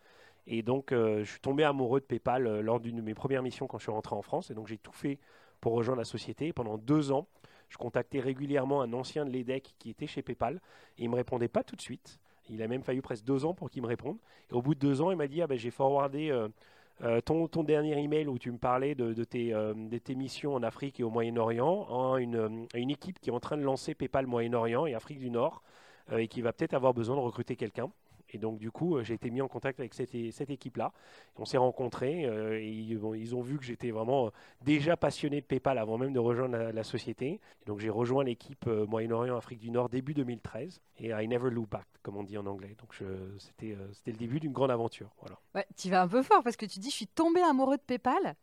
[0.50, 3.44] Et donc euh, je suis tombé amoureux de PayPal euh, lors d'une de mes premières
[3.44, 4.50] missions quand je suis rentré en France.
[4.50, 5.20] Et donc j'ai tout fait
[5.60, 6.54] pour rejoindre la société.
[6.54, 7.28] pendant deux ans,
[7.68, 10.62] je contactais régulièrement un ancien de l'EDEC qui était chez PayPal.
[10.98, 12.20] Et il ne me répondait pas tout de suite.
[12.50, 14.18] Il a même fallu presque deux ans pour qu'il me réponde.
[14.50, 16.32] Et au bout de deux ans, il m'a dit ah ben, j'ai forwardé
[17.04, 21.00] euh, ton, dernier email où tu me parlais de, tes, euh, tes, missions en Afrique
[21.00, 24.88] et au Moyen-Orient, à une, une, équipe qui est en train de lancer PayPal Moyen-Orient
[24.88, 25.62] et Afrique du Nord
[26.12, 27.92] euh, et qui va peut-être avoir besoin de recruter quelqu'un.
[28.30, 30.92] Et donc, du coup, j'ai été mis en contact avec cette, cette équipe-là.
[31.38, 35.78] On s'est rencontrés et ils, ils, ont vu que j'étais vraiment déjà passionné de PayPal
[35.78, 37.40] avant même de rejoindre la, société.
[37.66, 41.88] donc, j'ai rejoint l'équipe Moyen-Orient, Afrique du Nord début 2013 et I never look back,
[42.02, 42.76] comme on dit en anglais.
[42.80, 42.94] Donc,
[43.40, 45.10] c'était c'était le début d'une grande aventure.
[45.20, 45.38] Voilà.
[45.56, 47.82] Ouais, tu vas un peu fort parce que tu dis je suis tombé amoureux de
[47.82, 48.36] PayPal.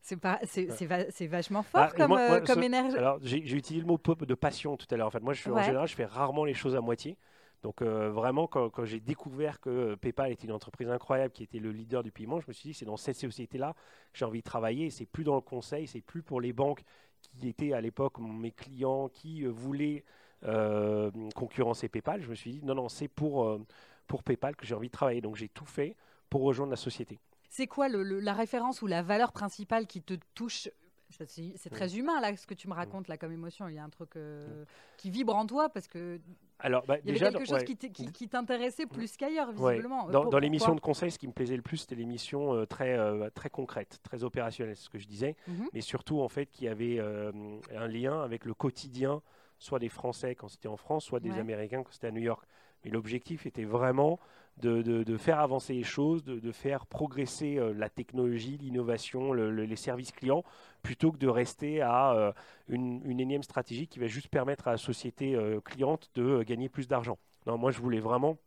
[0.00, 2.96] C'est vachement fort ah, comme, comme énergie.
[2.96, 5.08] Alors, j'ai utilisé le mot de passion tout à l'heure.
[5.08, 7.16] En fait, moi, je suis, en général, je fais rarement les choses à moitié.
[7.62, 11.72] Donc euh, vraiment, quand, j'ai découvert que PayPal était une entreprise incroyable, qui était le
[11.72, 13.74] leader du paiement, je me suis dit c'est dans cette société-là
[14.12, 14.90] que j'ai envie de travailler.
[14.90, 16.82] C'est plus dans le conseil, c'est plus pour les banques
[17.20, 20.04] qui étaient à l'époque mes clients, qui euh, voulaient
[20.44, 22.22] euh, concurrencer PayPal.
[22.22, 23.58] Je me suis dit non non, c'est pour
[24.06, 25.20] pour PayPal que j'ai envie de travailler.
[25.20, 25.96] Donc j'ai tout fait
[26.30, 27.18] pour rejoindre la société.
[27.48, 30.68] C'est quoi la référence ou la valeur principale qui te touche?
[31.10, 33.68] C'est très humain là ce que tu me racontes là comme émotion.
[33.68, 34.64] Il y a un truc euh,
[34.98, 36.20] qui vibre en toi parce que
[36.60, 40.08] alors, bah, il y avait quelque chose qui t'intéressait plus qu'ailleurs visiblement.
[40.08, 42.98] Dans, dans l'émission de conseil, ce qui me plaisait le plus, c'était l'émission euh, très
[42.98, 45.68] euh, très concrète, très opérationnelle, ce que je disais, mhm.
[45.72, 49.22] mais surtout en fait qui avait un lien avec le quotidien,
[49.58, 52.44] soit des Français quand c'était en France, soit des Américains quand c'était à New York.
[52.84, 54.18] Mais l'objectif était vraiment
[54.60, 60.44] de, faire avancer les choses, de, faire progresser euh, la technologie, l'innovation, les services clients,
[60.82, 62.32] plutôt que de rester à euh,
[62.68, 66.88] une, énième stratégie qui va juste permettre à la société euh, cliente de gagner plus
[66.88, 67.18] d'argent.
[67.46, 68.38] Non, moi, je voulais vraiment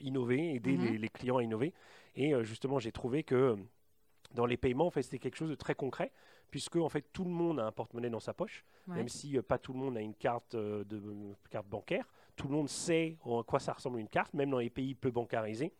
[0.00, 0.96] innover, aider mhm.
[0.96, 1.72] les, clients à innover.
[2.14, 3.56] Et justement, j'ai trouvé que
[4.32, 6.12] dans les paiements, en fait, c'était quelque chose de très concret,
[6.50, 9.58] puisque en fait, tout le monde a un porte-monnaie dans sa poche, même si pas
[9.58, 11.02] tout le monde a une carte, de,
[11.50, 12.06] carte bancaire
[12.42, 15.12] tout le monde sait à quoi ça ressemble une carte, même dans les pays peu
[15.12, 15.72] bancarisés.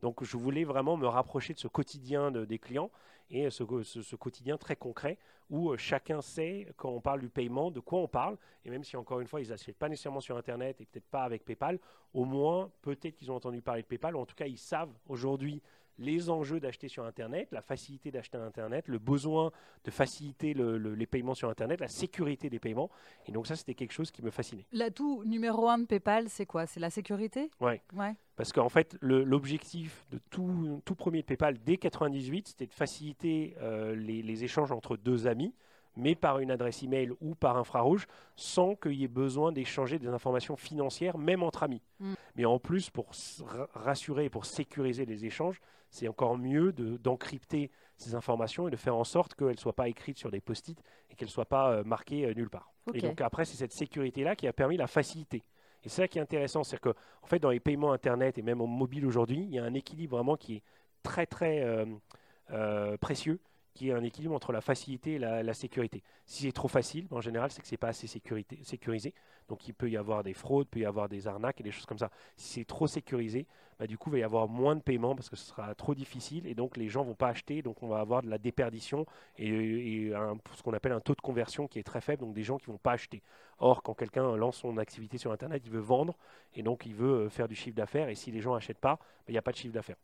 [0.00, 2.90] Donc je voulais vraiment me rapprocher de ce quotidien des clients
[3.28, 5.18] et ce, ce, quotidien très concret
[5.50, 8.38] où euh, chacun sait, quand on parle du paiement, de quoi on parle.
[8.64, 11.22] Et même si, encore une fois, ils n'achètent pas nécessairement sur Internet et peut-être pas
[11.22, 11.78] avec PayPal,
[12.14, 14.92] au moins, peut-être qu'ils ont entendu parler de PayPal, ou en tout cas, ils savent
[15.08, 15.60] aujourd'hui
[15.98, 19.50] les enjeux d'acheter sur Internet, la facilité d'acheter Internet, le besoin
[19.84, 22.90] de faciliter les paiements sur Internet, la sécurité des paiements.
[23.26, 24.66] Et donc ça, c'était quelque chose qui me fascinait.
[24.72, 26.66] L'atout numéro un de PayPal, c'est quoi?
[26.66, 27.50] C'est la sécurité?
[27.60, 27.74] Oui.
[27.94, 28.14] Ouais.
[28.36, 33.56] Parce qu'en fait, l'objectif de tout, tout, premier de PayPal dès 98, c'était de faciliter
[33.60, 35.54] euh, les, les échanges entre deux amis
[35.96, 38.06] mais par une adresse email ou par infrarouge,
[38.36, 41.82] sans qu'il y ait besoin d'échanger des informations financières, même entre amis.
[42.00, 42.14] Mm.
[42.36, 43.10] Mais en plus, pour
[43.74, 45.60] rassurer et pour sécuriser les échanges,
[45.96, 49.88] c'est encore mieux d'encrypter ces informations et de faire en sorte qu'elles ne soient pas
[49.88, 50.78] écrites sur des post-it
[51.10, 52.70] et qu'elles ne soient pas euh, marquées euh, nulle part.
[52.92, 55.42] Et donc après, c'est cette sécurité-là qui a permis la facilité.
[55.82, 56.90] Et c'est ça qui est intéressant, c'est que
[57.22, 59.72] en fait, dans les paiements Internet et même au mobile aujourd'hui, il y a un
[59.72, 60.62] équilibre vraiment qui est
[61.02, 61.64] très très
[62.50, 63.40] euh, précieux
[63.76, 66.02] qui est un équilibre entre la facilité et la, sécurité.
[66.24, 69.14] Si c'est trop facile, en général, c'est que c'est pas assez sécurisé.
[69.48, 71.70] Donc il peut y avoir des fraudes, il peut y avoir des arnaques et des
[71.70, 72.10] choses comme ça.
[72.36, 73.46] Si c'est trop sécurisé,
[73.78, 75.94] bah, du coup, il va y avoir moins de paiements parce que ce sera trop
[75.94, 77.62] difficile et donc les gens vont pas acheter.
[77.62, 79.06] Donc on va avoir de la déperdition
[79.38, 80.10] et,
[80.54, 82.66] ce qu'on appelle un taux de conversion qui est très faible, donc des gens qui
[82.66, 83.22] vont pas acheter.
[83.58, 86.16] Or, quand quelqu'un lance son activité sur Internet, il veut vendre
[86.54, 88.96] et donc il veut euh, faire du chiffre d'affaires et si les gens n'achètent pas,
[88.96, 89.96] bah, il n'y a pas de chiffre d'affaires.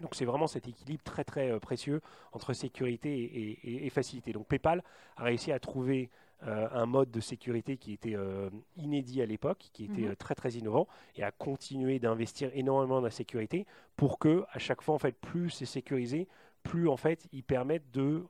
[0.00, 2.00] Donc c'est vraiment cet équilibre très très euh, précieux
[2.32, 4.32] entre sécurité et, facilité.
[4.32, 4.82] Donc PayPal
[5.16, 6.10] a réussi à trouver
[6.46, 10.16] euh, un mode de sécurité qui était euh, inédit à l'époque, qui était mhm.
[10.16, 14.82] très très innovant, et a continué d'investir énormément dans la sécurité pour que à chaque
[14.82, 16.28] fois en fait plus c'est sécurisé,
[16.62, 18.24] plus en fait ils permettent de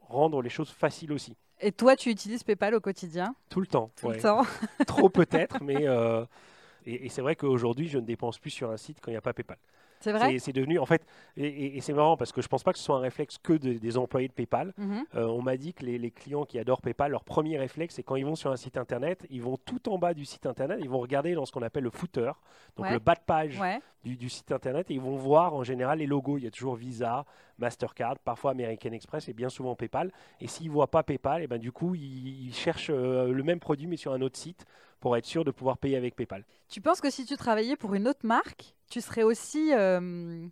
[0.00, 1.36] rendre les choses faciles aussi.
[1.60, 3.34] Et toi, tu utilises PayPal au quotidien?
[3.50, 3.90] Tout le temps.
[4.00, 4.42] Tout le temps.
[4.86, 5.86] Trop peut-être, mais
[6.86, 9.22] et c'est vrai qu'aujourd'hui je ne dépense plus sur un site quand il n'y a
[9.22, 9.58] pas PayPal.
[10.00, 10.38] C'est vrai?
[10.38, 11.04] C'est devenu, en fait,
[11.36, 13.98] et, c'est marrant parce que je pense pas que ce soit un réflexe que des
[13.98, 14.72] employés de PayPal.
[14.76, 15.04] Mhm.
[15.14, 18.16] Euh, on m'a dit que les, clients qui adorent PayPal, leur premier réflexe, c'est quand
[18.16, 20.88] ils vont sur un site internet, ils vont tout en bas du site internet, ils
[20.88, 22.32] vont regarder dans ce qu'on appelle le footer,
[22.76, 23.58] donc le bas de page
[24.04, 26.38] du, site internet, et ils vont voir en général les logos.
[26.38, 27.24] Il y a toujours Visa,
[27.58, 30.12] Mastercard, parfois American Express et bien souvent PayPal.
[30.40, 33.86] Et s'ils voient pas PayPal, et ben du coup ils, cherchent euh, le même produit
[33.86, 34.64] mais sur un autre site
[35.00, 36.44] pour être sûr de pouvoir payer avec PayPal.
[36.68, 40.46] Tu penses que si tu travaillais pour une autre marque, tu serais aussi euh,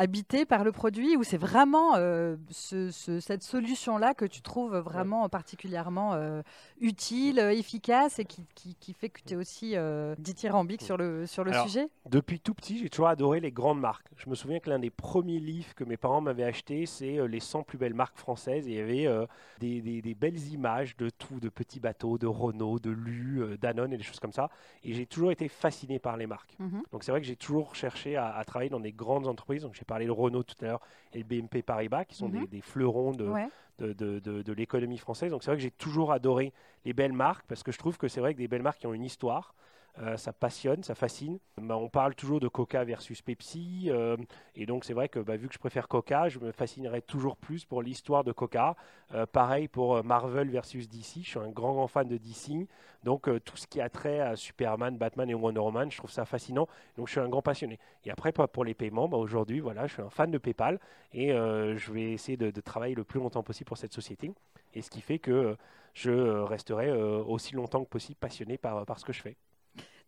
[0.00, 6.14] habité par le produit ou c'est vraiment euh, cette solution-là que tu trouves vraiment particulièrement
[6.14, 6.40] euh,
[6.80, 9.74] utile, efficace et qui, fait que tu es aussi
[10.18, 11.90] dithyrambique sur le, sur le sujet?
[12.08, 14.06] Depuis tout petit, j'ai toujours adoré les grandes marques.
[14.16, 17.40] Je me souviens que l'un des premiers livres que mes parents m'avaient acheté, c'est Les
[17.40, 18.66] 100 plus belles marques françaises.
[18.68, 19.26] Et il y avait
[19.58, 24.02] des, belles images de tout, de petits bateaux, de Renault, de Lu, Danone et des
[24.02, 24.48] choses comme ça.
[24.82, 26.56] Et j'ai toujours été fasciné par les marques.
[26.58, 26.82] Mhm.
[26.90, 29.62] Donc c'est vrai que j'ai toujours cherché à, travailler dans des grandes entreprises.
[29.62, 30.80] Donc j'ai parlé de Renault tout à l'heure
[31.12, 32.62] et le BNP Paribas, qui sont des, mhm.
[32.62, 35.32] fleurons de, de, l'économie française.
[35.32, 36.52] Donc c'est vrai que j'ai toujours adoré
[36.84, 38.86] les belles marques parce que je trouve que c'est vrai que des belles marques qui
[38.86, 39.54] ont une histoire.
[39.98, 41.38] Euh, ça passionne, ça fascine.
[41.58, 44.16] Bah, on parle toujours de Coca versus Pepsi, euh,
[44.54, 47.36] et donc c'est vrai que bah, vu que je préfère Coca, je me fascinerai toujours
[47.36, 48.76] plus pour l'histoire de Coca.
[49.12, 52.68] Euh, pareil pour Marvel versus DC, je suis un grand grand fan de DC,
[53.02, 56.24] donc tout ce qui a trait à Superman, Batman et Wonder Woman, je trouve ça
[56.24, 56.68] fascinant.
[56.96, 57.78] Donc je suis un grand passionné.
[58.04, 60.78] Et après pour les paiements, bah, aujourd'hui voilà, je suis un fan de PayPal
[61.12, 64.32] et je vais essayer de, travailler le plus longtemps possible pour cette société.
[64.74, 65.56] Et ce qui fait que
[65.94, 66.10] je
[66.44, 69.36] resterai aussi longtemps que possible passionné par ce que je fais.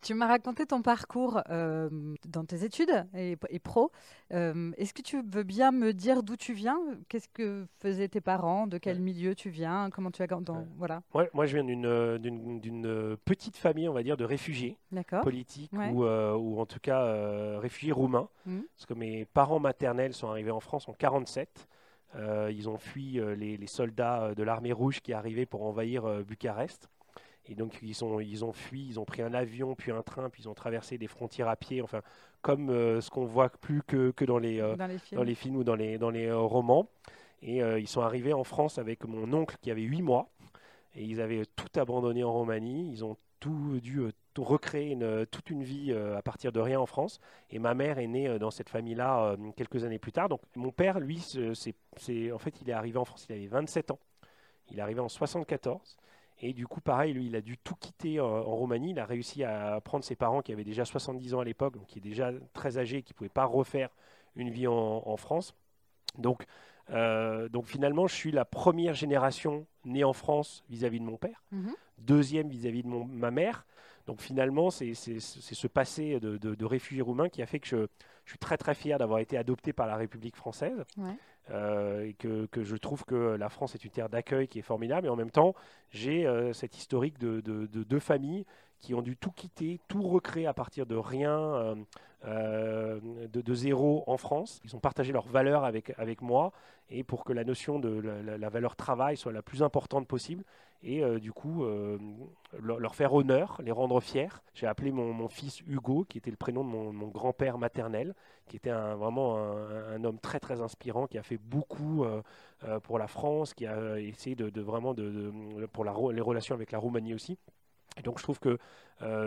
[0.02, 1.88] Tu m'as raconté ton parcours euh,
[2.26, 3.92] dans tes études et, pro.
[4.32, 6.78] Euh, est-ce que tu veux bien me dire d'où tu viens?
[7.08, 8.66] Qu'est-ce que faisaient tes parents?
[8.66, 9.90] De quel milieu tu viens?
[9.90, 11.02] Comment tu as dans, voilà.
[11.34, 14.76] moi, je viens d'une petite famille, on va dire, de réfugiés
[15.22, 18.28] politiques ou, euh, ou, en tout cas réfugiés roumains.
[18.46, 18.60] Mmh.
[18.74, 21.68] Parce que mes parents maternels sont arrivés en France en 47.
[22.50, 26.88] ils ont fui les, les, soldats de l'armée rouge qui arrivaient pour envahir Bucarest.
[27.46, 30.30] Et donc ils ont, ils ont fui, ils ont pris un avion, puis un train,
[30.30, 32.02] puis ils ont traversé des frontières à pied, enfin
[32.42, 35.64] comme euh, ce qu'on voit plus que, que dans, les, euh, dans, les films ou
[35.64, 36.88] dans les, dans les euh, romans.
[37.44, 40.30] Et ils sont arrivés en France avec mon oncle qui avait 8 mois.
[40.94, 42.88] Et ils avaient tout abandonné en Roumanie.
[42.92, 44.00] Ils ont tout dû
[44.38, 47.18] recréer une, toute une vie à partir de rien en France.
[47.50, 50.28] Et ma mère est née dans cette famille-là quelques années plus tard.
[50.28, 51.74] Donc mon père, lui, c'est,
[52.30, 53.98] en fait, il est arrivé en France, il avait 27 ans.
[54.70, 55.96] Il est arrivé en 74.
[56.44, 58.90] Et du coup, pareil, lui, il a dû tout quitter en, Roumanie.
[58.90, 61.86] Il a réussi à prendre ses parents qui avaient déjà 70 ans à l'époque, donc
[61.86, 63.90] qui est déjà très âgé, qui ne pouvaient pas refaire
[64.34, 65.54] une vie en, France.
[66.18, 66.44] Donc,
[66.90, 71.44] euh, donc finalement, je suis la première génération née en France vis-à-vis de mon père,
[71.52, 71.74] mhm.
[71.98, 73.64] deuxième vis-à-vis de mon, ma mère.
[74.06, 77.86] Donc finalement, c'est ce passé de, de, réfugié roumain qui a fait que je,
[78.26, 80.84] suis très très fier d'avoir été adopté par la République française.
[81.50, 85.06] Et que, je trouve que la France est une terre d'accueil qui est formidable.
[85.06, 85.54] Et en même temps,
[85.90, 88.46] j'ai euh, cette historique de, de, deux familles
[88.78, 91.76] qui ont dû tout quitter, tout recréer à partir de rien,
[92.24, 93.00] euh,
[93.32, 94.60] de, zéro en France.
[94.64, 96.52] Ils ont partagé leurs valeurs avec, avec moi
[96.90, 100.44] et pour que la notion de la valeur travail soit la plus importante possible
[100.82, 101.98] et euh, du coup euh,
[102.60, 104.28] leur, faire honneur, les rendre fiers.
[104.54, 108.14] J'ai appelé mon, fils Hugo, qui était le prénom de mon, grand-père maternel,
[108.48, 112.22] qui était vraiment un, homme très très inspirant, qui a fait beaucoup euh,
[112.80, 114.94] pour la France, qui a essayé de, vraiment
[115.72, 117.38] pour les relations avec la Roumanie aussi.
[117.98, 118.58] Et donc je trouve que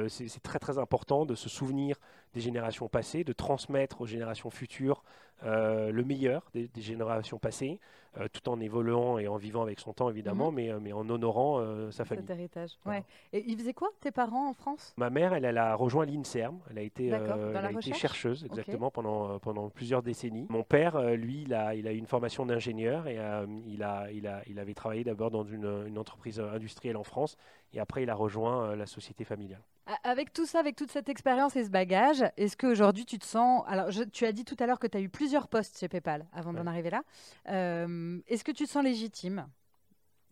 [0.07, 1.97] c'est très très important de se souvenir
[2.33, 5.03] des générations passées, de transmettre aux générations futures
[5.43, 7.79] euh, le meilleur des, générations passées,
[8.17, 10.55] euh, tout en évoluant et en vivant avec son temps évidemment, mhm.
[10.55, 11.59] mais, euh, mais en honorant
[11.91, 12.23] sa famille.
[12.25, 12.71] Cet héritage.
[12.85, 13.03] Ouais.
[13.33, 14.93] Et ils faisaient quoi tes parents en France?
[14.97, 16.59] Ma mère, elle, elle, a rejoint l'INSERM.
[16.71, 20.47] Elle a été, elle chercheuse exactement pendant, pendant plusieurs décennies.
[20.49, 23.19] Mon père, lui, il a, il a une formation d'ingénieur et
[23.67, 27.37] il, a, il, a, il avait travaillé d'abord dans une, une entreprise industrielle en France
[27.73, 29.61] et après il a rejoint la société familiale.
[30.03, 33.63] Avec tout ça, avec toute cette expérience et ce bagage, est-ce qu'aujourd'hui tu te sens.
[33.67, 36.25] Alors, tu as dit tout à l'heure que tu as eu plusieurs postes chez PayPal
[36.33, 37.03] avant d'en arriver là.
[37.49, 39.47] Euh, est-ce que tu te sens légitime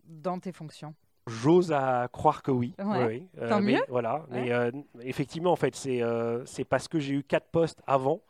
[0.04, 0.94] dans tes fonctions?
[1.28, 2.74] J'ose à croire que oui.
[2.78, 3.80] oui, euh, Tant mieux.
[3.88, 4.26] Voilà.
[4.28, 8.22] Mais euh, effectivement, en fait, c'est parce que j'ai eu quatre postes avant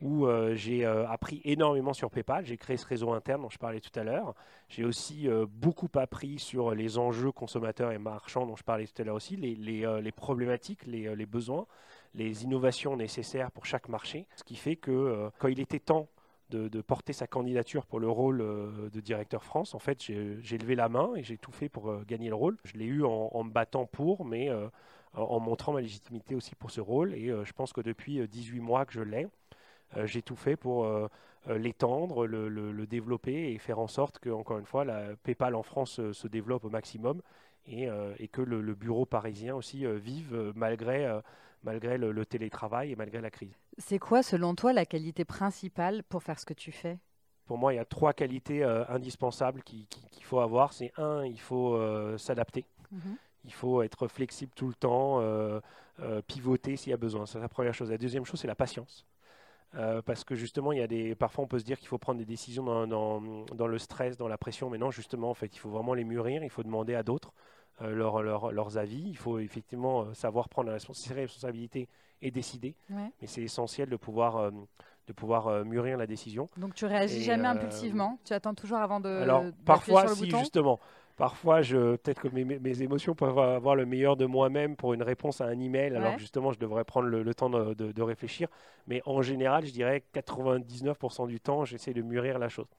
[0.00, 2.46] où euh, j'ai euh, appris énormément sur PayPal.
[2.46, 4.34] J'ai créé ce réseau interne dont je parlais tout à l'heure.
[4.68, 9.02] J'ai aussi euh, beaucoup appris sur les enjeux consommateurs et marchands dont je parlais tout
[9.02, 11.66] à l'heure aussi, les, problématiques, les, besoins,
[12.14, 14.26] les innovations nécessaires pour chaque marché.
[14.36, 16.08] Ce qui fait que quand il était temps
[16.50, 18.38] de, porter sa candidature pour le rôle
[18.92, 22.28] de directeur France, en fait, j'ai levé la main et j'ai tout fait pour gagner
[22.28, 22.56] le rôle.
[22.64, 24.50] Je l'ai eu en, me battant pour, mais
[25.14, 27.14] en montrant ma légitimité aussi pour ce rôle.
[27.14, 29.28] Et je pense que depuis 18 mois que je l'ai,
[30.04, 31.08] j'ai tout fait pour euh,
[31.48, 35.62] euh, l'étendre, le, développer et faire en sorte que, encore une fois, la PayPal en
[35.62, 37.22] France se développe au maximum
[37.66, 37.88] et,
[38.32, 41.20] que le, bureau parisien aussi vive malgré,
[41.62, 43.56] malgré le, télétravail et malgré la crise.
[43.78, 46.98] C'est quoi, selon toi, la qualité principale pour faire ce que tu fais?
[47.46, 49.86] Pour moi, il y a trois qualités indispensables qu'il
[50.22, 50.72] faut avoir.
[50.72, 51.78] C'est un, il faut
[52.18, 52.64] s'adapter.
[52.90, 53.16] Mhm.
[53.44, 55.22] Il faut être flexible tout le temps,
[56.26, 57.26] pivoter s'il y a besoin.
[57.26, 57.90] C'est la première chose.
[57.90, 59.06] La deuxième chose, c'est la patience.
[59.76, 61.98] Euh, parce que justement, il y a des, parfois on peut se dire qu'il faut
[61.98, 63.20] prendre des décisions dans,
[63.54, 66.04] dans, le stress, dans la pression, mais non, justement, en fait, il faut vraiment les
[66.04, 67.32] mûrir, il faut demander à d'autres
[67.82, 71.88] euh, leurs avis, il faut effectivement euh, savoir prendre la responsabilité
[72.20, 74.52] et décider, mais c'est essentiel de pouvoir,
[75.06, 76.50] de pouvoir mûrir la décision.
[76.58, 79.08] Donc tu réagis jamais impulsivement, tu attends toujours avant de...
[79.08, 80.80] Alors parfois, si justement,
[81.20, 85.44] Parfois, peut-être que mes, émotions peuvent avoir le meilleur de moi-même pour une réponse à
[85.44, 88.48] un email, alors que justement, je devrais prendre le, temps de, réfléchir.
[88.86, 92.70] Mais en général, je dirais 99% du temps, j'essaie de mûrir la chose.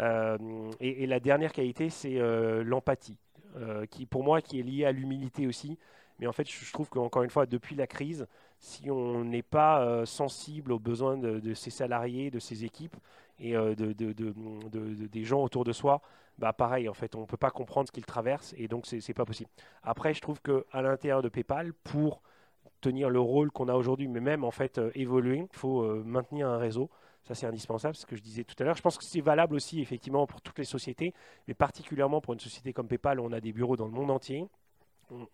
[0.00, 0.38] Euh,
[0.80, 3.18] et, la dernière qualité, c'est euh, l'empathie,
[3.58, 5.78] euh, qui pour moi, qui est liée à l'humilité aussi.
[6.20, 8.26] Mais en fait, je trouve qu'encore une fois, depuis la crise,
[8.60, 12.96] si on n'est pas sensible aux besoins de, de, ses salariés, de ses équipes
[13.38, 16.00] et de, des gens autour de soi,
[16.38, 19.14] bah pareil, en fait, on ne peut pas comprendre ce qu'il traverse et donc c'est
[19.14, 19.50] pas possible.
[19.82, 22.22] Après, je trouve qu'à l'intérieur de PayPal, pour
[22.80, 26.02] tenir le rôle qu'on a aujourd'hui, mais même en fait euh, évoluer, il faut euh,
[26.04, 26.90] maintenir un réseau.
[27.24, 28.76] Ça, c'est indispensable, ce que je disais tout à l'heure.
[28.76, 31.12] Je pense que c'est valable aussi, effectivement, pour toutes les sociétés,
[31.46, 34.10] mais particulièrement pour une société comme PayPal, où on a des bureaux dans le monde
[34.10, 34.46] entier.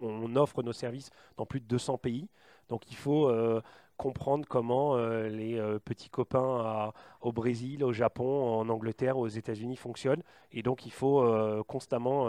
[0.01, 2.29] On, offre nos services dans plus de 200 pays.
[2.69, 3.61] Donc, il faut euh,
[3.97, 9.77] comprendre comment euh, les euh, petits copains au Brésil, au Japon, en Angleterre, aux États-Unis
[9.77, 10.23] fonctionnent.
[10.53, 12.29] Et donc, il faut euh, constamment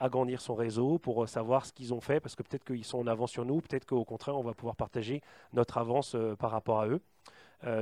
[0.00, 3.06] agrandir son réseau pour savoir ce qu'ils ont fait, parce que peut-être qu'ils sont en
[3.06, 6.88] avance sur nous, peut-être qu'au contraire, on va pouvoir partager notre avance par rapport à
[6.88, 7.00] eux.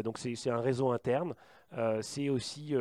[0.03, 1.35] donc, c'est un réseau interne.
[2.01, 2.75] c'est aussi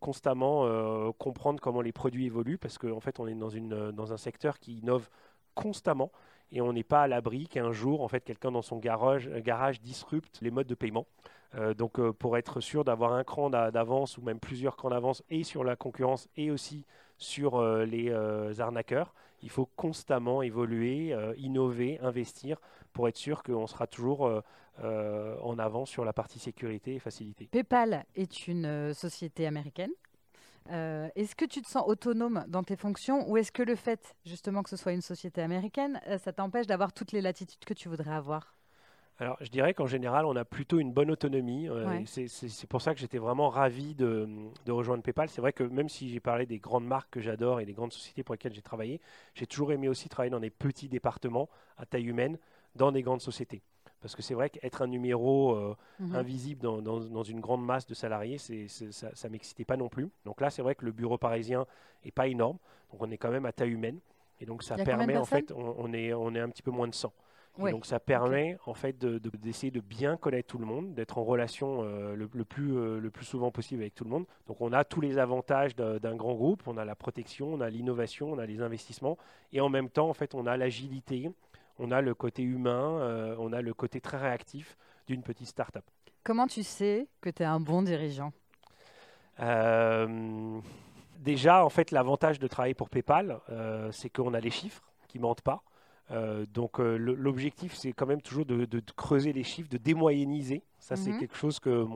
[0.00, 4.78] constamment comprendre comment les produits évoluent, parce qu'en fait, on est dans, un secteur qui
[4.78, 5.08] innove
[5.54, 6.10] constamment
[6.52, 9.80] et on n'est pas à l'abri qu'un jour, en fait, quelqu'un dans son garage, garage
[9.80, 11.06] disrupte les modes de paiement.
[11.54, 15.22] Euh, donc, euh, pour être sûr d'avoir un cran d'avance ou même plusieurs crans d'avance
[15.30, 16.84] et sur la concurrence et aussi
[17.18, 18.10] sur euh, les
[18.60, 22.58] arnaqueurs, il faut constamment évoluer, innover, investir
[22.92, 24.40] pour être sûr qu'on sera toujours
[24.80, 27.48] en avant sur la partie sécurité et facilité.
[27.50, 29.90] PayPal est une société américaine
[30.70, 34.14] euh, est-ce que tu te sens autonome dans tes fonctions ou est-ce que le fait
[34.24, 37.74] justement que ce soit une société américaine, euh, ça t'empêche d'avoir toutes les latitudes que
[37.74, 38.54] tu voudrais avoir?
[39.18, 41.68] Alors, je dirais qu'en général, on a plutôt une bonne autonomie.
[42.06, 44.28] C'est pour ça que j'étais vraiment ravi de,
[44.64, 45.28] de rejoindre PayPal.
[45.28, 47.92] C'est vrai que même si j'ai parlé des grandes marques que j'adore et des grandes
[47.92, 49.00] sociétés pour lesquelles j'ai travaillé,
[49.34, 52.38] j'ai toujours aimé aussi travailler dans des petits départements à taille humaine,
[52.74, 53.62] dans des grandes sociétés.
[54.02, 56.16] Parce que c'est vrai qu'être un numéro euh, mhm.
[56.16, 60.10] invisible dans, dans, une grande masse de salariés, c'est, ça ne m'excitait pas non plus.
[60.24, 61.64] Donc là, c'est vrai que le bureau parisien
[62.04, 62.58] n'est pas énorme.
[62.90, 64.00] Donc on est quand même à taille humaine.
[64.40, 66.94] Et donc ça permet, en fait, on, est, on est un petit peu moins de
[66.94, 67.12] 100.
[67.58, 71.82] donc ça permet en fait d'essayer de, bien connaître tout le monde, d'être en relation
[71.84, 74.24] euh, le, plus, euh, le plus souvent possible avec tout le monde.
[74.48, 77.70] Donc on a tous les avantages d'un grand groupe, on a la protection, on a
[77.70, 79.16] l'innovation, on a les investissements,
[79.52, 81.30] et en même temps en fait on a l'agilité,
[81.82, 84.76] on a le côté humain, euh, on a le côté très réactif
[85.08, 85.84] d'une petite start-up.
[86.22, 88.32] Comment tu sais que tu es un bon dirigeant?
[89.40, 90.60] Euh,
[91.18, 95.18] Déjà, en fait, l'avantage de travailler pour PayPal, euh, c'est qu'on a les chiffres qui
[95.18, 95.62] mentent pas.
[96.52, 100.62] donc l'objectif, c'est quand même toujours de, creuser les chiffres, de démoyenniser.
[100.78, 101.20] Ça, c'est mhm.
[101.20, 101.86] quelque chose que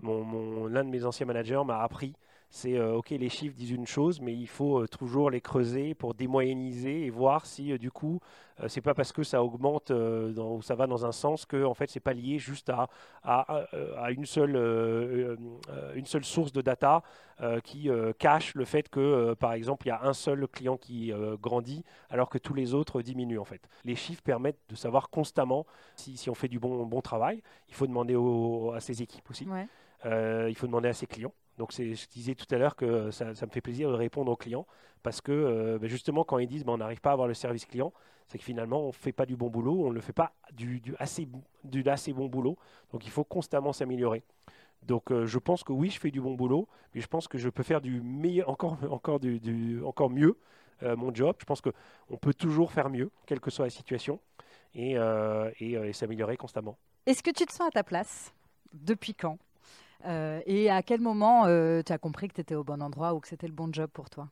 [0.00, 2.14] mon, l'un de mes anciens managers m'a appris
[2.54, 5.94] c'est euh, ok, les chiffres disent une chose, mais il faut euh, toujours les creuser
[5.94, 8.20] pour démoyenniser et voir si euh, du coup,
[8.68, 11.90] c'est pas parce que ça augmente ou ça va dans un sens que en fait
[11.90, 12.88] c'est pas lié juste à,
[13.24, 14.54] à, une seule
[15.96, 17.02] une seule source de data
[17.64, 21.82] qui cache le fait que par exemple il y a un seul client qui grandit
[22.08, 23.68] alors que tous les autres diminuent en fait.
[23.84, 27.42] Les chiffres permettent de savoir constamment si, si on fait du bon bon travail.
[27.68, 28.14] Il faut demander
[28.76, 29.48] à ses équipes aussi.
[30.04, 31.32] il faut demander à ses clients.
[31.58, 34.66] Donc je disais tout à l'heure que ça, me fait plaisir de répondre aux clients
[35.02, 37.34] parce que euh, ben, justement quand ils disent ben, on n'arrive pas à avoir le
[37.34, 37.92] service client,
[38.28, 40.32] c'est que finalement on ne fait pas du bon boulot, on ne le fait pas
[40.52, 41.28] du, assez,
[41.64, 42.56] du assez bon boulot.
[42.92, 44.22] Donc il faut constamment s'améliorer.
[44.82, 47.38] Donc euh, je pense que oui, je fais du bon boulot, mais je pense que
[47.38, 50.38] je peux faire du meilleur, encore, encore, du, encore mieux
[50.82, 51.36] euh, mon job.
[51.38, 54.18] Je pense qu'on peut toujours faire mieux, quelle que soit la situation,
[54.74, 54.96] et,
[55.60, 56.78] et s'améliorer constamment.
[57.04, 58.32] Est-ce que tu te sens à ta place?
[58.72, 59.36] Depuis quand?
[59.36, 59.51] euh,
[60.04, 63.20] et à quel moment euh, tu as compris que tu étais au bon endroit ou
[63.20, 64.28] que c'était le bon job pour toi?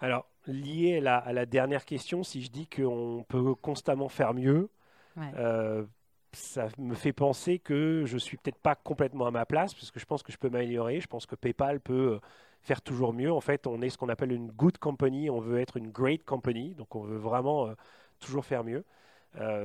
[0.00, 4.70] Alors, lié à la, dernière question, si je dis qu'on peut constamment faire mieux,
[5.18, 5.84] euh,
[6.32, 9.98] ça me fait penser que je suis peut-être pas complètement à ma place, parce que
[9.98, 11.00] je pense que je peux m'améliorer.
[11.00, 12.20] Je pense que PayPal peut
[12.62, 13.32] faire toujours mieux.
[13.32, 16.24] En fait, on est ce qu'on appelle une good company, on veut être une great
[16.24, 17.74] company, donc on veut vraiment
[18.20, 18.84] toujours faire mieux.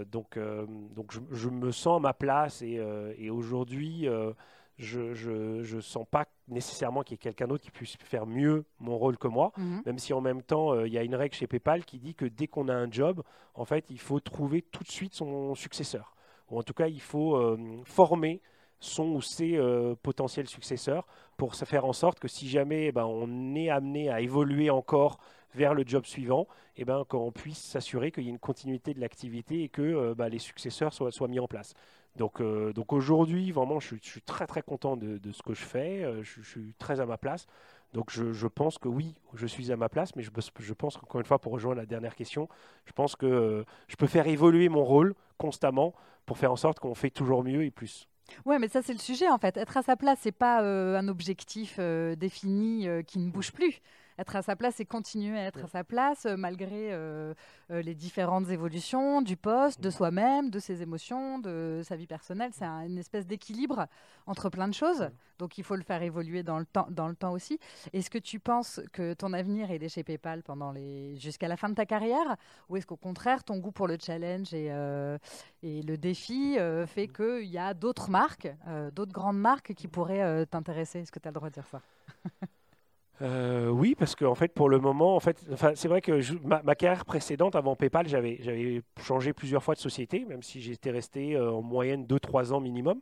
[0.08, 0.40] donc,
[0.96, 2.82] donc je, me sens à ma place et,
[3.18, 4.08] et aujourd'hui,
[4.78, 8.98] je ne sens pas nécessairement qu'il y ait quelqu'un d'autre qui puisse faire mieux mon
[8.98, 9.82] rôle que moi, mhm.
[9.86, 12.16] même si en même temps, euh, il y a une règle chez PayPal qui dit
[12.16, 15.56] que dès qu'on a un job, en fait, il faut trouver tout de suite son
[15.56, 16.16] successeur.
[16.50, 18.42] Ou en tout cas, il faut euh, former
[18.80, 21.08] son ou ses euh, potentiels successeurs
[21.38, 24.70] pour se faire en sorte que si jamais eh ben, on est amené à évoluer
[24.70, 25.20] encore
[25.56, 29.00] vers le job suivant, eh ben, qu'on puisse s'assurer qu'il y ait une continuité de
[29.00, 31.76] l'activité et que bah, les successeurs soient, soient mis en place.
[32.16, 36.04] Donc, euh, donc aujourd'hui, vraiment, je, suis très très content de, ce que je fais.
[36.04, 37.48] Euh, je, suis très à ma place.
[37.94, 41.22] Donc je, pense que oui, je suis à ma place, mais je, je pense qu'encore
[41.22, 42.50] une fois, pour rejoindre la dernière question,
[42.86, 45.94] je pense que euh, je peux faire évoluer mon rôle constamment
[46.26, 48.08] pour faire en sorte qu'on fait toujours mieux et plus.
[48.46, 49.58] Ouais, mais ça c'est le sujet en fait.
[49.58, 51.80] Être à sa place, c'est pas un objectif
[52.18, 53.82] défini qui ne bouge plus
[54.18, 57.34] être à sa place et continuer à être à sa place euh, malgré euh,
[57.72, 62.52] euh, les différentes évolutions du poste, de soi-même, de ses émotions, de sa vie personnelle.
[62.54, 63.88] C'est une espèce d'équilibre
[64.28, 65.10] entre plein de choses.
[65.40, 67.60] Donc il faut le faire évoluer dans le temps, dans le temps aussi.
[67.92, 71.70] Est-ce que tu penses que ton avenir est chez PayPal pendant les jusqu'à la fin
[71.70, 72.38] de ta carrière,
[72.70, 74.68] ou est-ce qu'au contraire ton goût pour le challenge et,
[75.64, 76.58] et le défi
[76.88, 78.50] fait qu'il y a d'autres marques,
[78.94, 81.00] d'autres grandes marques qui pourraient t'intéresser?
[81.00, 81.82] Est-ce que tu as le droit de dire ça?
[83.24, 85.42] Euh, oui, parce qu'en fait, pour le moment, en fait,
[85.76, 90.44] c'est vrai que ma, carrière précédente, avant PayPal, j'avais changé plusieurs fois de société, même
[90.44, 93.00] si j'étais resté euh, en moyenne 2-3 ans minimum.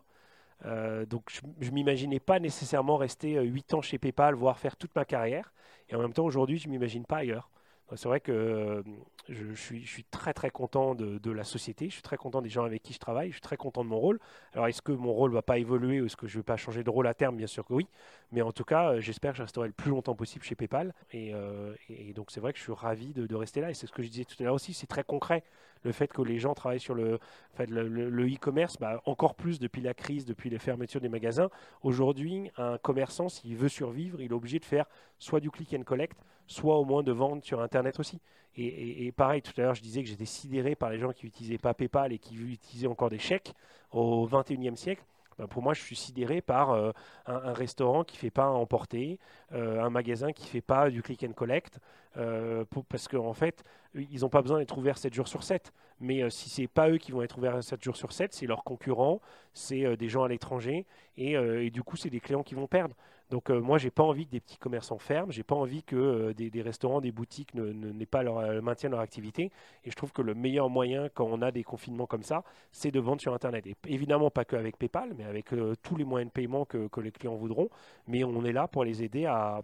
[0.66, 4.96] Euh, donc, je ne m'imaginais pas nécessairement rester 8 ans chez PayPal, voire faire toute
[4.96, 5.54] ma carrière.
[5.90, 7.50] Et en même temps, aujourd'hui, je ne m'imagine pas ailleurs.
[7.96, 8.84] C'est vrai que euh,
[9.30, 12.82] je, suis, très très content de, la société, je suis très content des gens avec
[12.82, 14.20] qui je travaille, je suis très content de mon rôle.
[14.54, 16.46] Alors est-ce que mon rôle ne va pas évoluer ou est-ce que je ne vais
[16.46, 17.38] pas changer de rôle à terme?
[17.38, 17.88] Bien sûr que oui.
[18.32, 20.94] Mais en tout cas, euh, j'espère que je resterai le plus longtemps possible chez PayPal.
[21.12, 21.74] Et, euh,
[22.16, 23.70] donc c'est vrai que je suis ravi de, rester là.
[23.70, 25.44] Et c'est ce que je disais tout à l'heure aussi, c'est très concret.
[25.84, 27.20] Le fait que les gens travaillent sur le
[27.60, 31.50] e-commerce, bah, encore plus depuis la crise, depuis les fermetures des magasins.
[31.82, 34.86] Aujourd'hui, un commerçant, s'il veut survivre, il est obligé de faire
[35.18, 36.18] soit du click and collect,
[36.52, 38.20] soit au moins de vendre sur Internet aussi.
[38.58, 41.58] Et, pareil, tout à l'heure, je disais que j'étais sidéré par les gens qui n'utilisaient
[41.58, 43.54] pas PayPal et qui utilisaient encore des chèques
[43.92, 45.06] au 21e siècle.
[45.38, 46.92] Ben, pour moi, je suis sidéré par euh,
[47.26, 49.20] un, restaurant qui ne fait pas un emporter,
[49.54, 51.80] euh, un magasin qui ne fait pas du click and collect,
[52.18, 53.64] euh, parce qu'en en fait,
[53.96, 55.72] ils n'ont pas besoin d'être ouverts 7 jours sur 7.
[56.02, 58.48] Mais si ce n'est pas eux qui vont être ouverts 7 jours sur 7, c'est
[58.48, 59.22] leurs concurrents,
[59.54, 60.86] c'est des gens à l'étranger,
[61.16, 62.96] et, et, du coup, c'est des clients qui vont perdre.
[63.32, 66.34] Donc moi, moi, j'ai pas envie que des petits commerçants ferment, j'ai pas envie que
[66.34, 69.50] des, restaurants, des boutiques ne, pas leur, maintiennent leur activité.
[69.86, 72.92] Et je trouve que le meilleur moyen quand on a des confinements comme ça, c'est
[72.92, 73.66] de vendre sur Internet.
[73.66, 77.12] Et évidemment, pas que avec PayPal, mais avec tous les moyens de paiement que, les
[77.12, 77.70] clients voudront.
[78.08, 79.62] Mais on est là pour les aider à,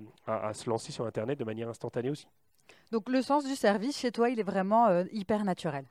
[0.53, 2.27] se lancer sur Internet de manière instantanée aussi.
[2.93, 5.83] Donc le sens du service chez toi, il est vraiment hyper naturel.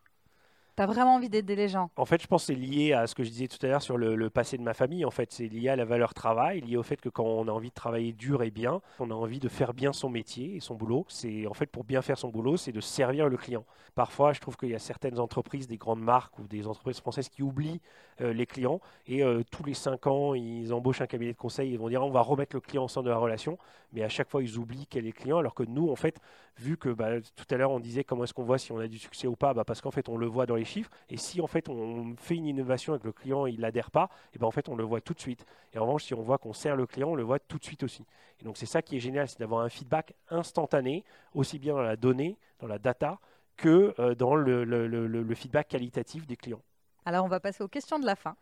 [0.77, 3.07] Tu as vraiment envie d'aider les gens En fait, je pense que c'est lié à
[3.07, 5.07] ce que je disais tout à l'heure sur le, passé de ma famille.
[5.07, 7.51] En fait, c'est lié à la valeur travail, lié au fait que quand on a
[7.51, 10.61] envie de travailler dur et bien, on a envie de faire bien son métier et
[10.61, 11.07] son boulot.
[11.09, 13.65] C'est en fait pour bien faire son boulot, c'est de servir le client.
[13.95, 17.31] Parfois, je trouve qu'il y a certaines entreprises, des grandes marques ou des entreprises françaises
[17.31, 17.81] qui oublient
[18.21, 21.71] euh, les clients et euh, tous les cinq ans, ils embauchent un cabinet de conseil.
[21.71, 23.57] Ils vont dire on va remettre le client au centre de la relation,
[23.95, 25.39] mais à chaque fois, ils oublient quel est le client.
[25.39, 26.21] Alors que nous, en fait,
[26.59, 28.89] vu que bah, tout à l'heure, on disait comment est-ce qu'on voit si on a
[28.89, 30.91] du succès ou pas, bah, parce qu'en fait, on le voit dans les chiffres.
[31.09, 34.09] Et si en fait on fait une innovation et que le client il n'adhère pas,
[34.35, 35.45] et ben en fait on le voit tout de suite.
[35.73, 37.65] Et en revanche, si on voit qu'on sert le client, on le voit tout de
[37.65, 38.05] suite aussi.
[38.41, 41.05] Et donc c'est ça qui est génial, c'est d'avoir un feedback instantané,
[41.35, 43.19] aussi bien dans la donnée, dans la data,
[43.57, 46.63] que euh, dans le, le, feedback qualitatif des clients.
[47.05, 48.37] Alors on va passer aux questions de la fin.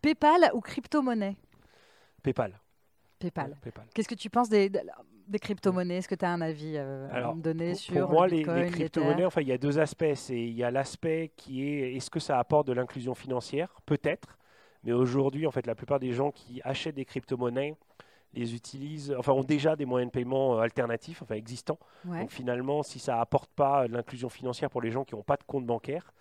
[0.00, 1.36] PayPal ou crypto-monnaie?
[2.22, 2.58] PayPal.
[3.18, 3.56] PayPal.
[3.94, 4.70] Qu'est-ce que tu penses des,
[5.28, 8.28] des crypto-monnaies Est-ce que tu as un avis euh, à me donner sur Pour moi,
[8.28, 10.28] les, crypto-monnaies, enfin, il y a deux aspects.
[10.30, 13.68] Il y a l'aspect qui est est-ce que ça apporte de l'inclusion financière?
[13.86, 14.38] Peut-être.
[14.84, 17.76] Mais aujourd'hui, en fait, la plupart des gens qui achètent des crypto-monnaies
[18.34, 21.78] les utilisent, enfin, ont déjà des moyens de paiement euh, alternatifs, enfin existants.
[22.04, 25.36] Donc finalement, si ça apporte pas de l'inclusion financière pour les gens qui n'ont pas
[25.36, 26.12] de compte bancaire,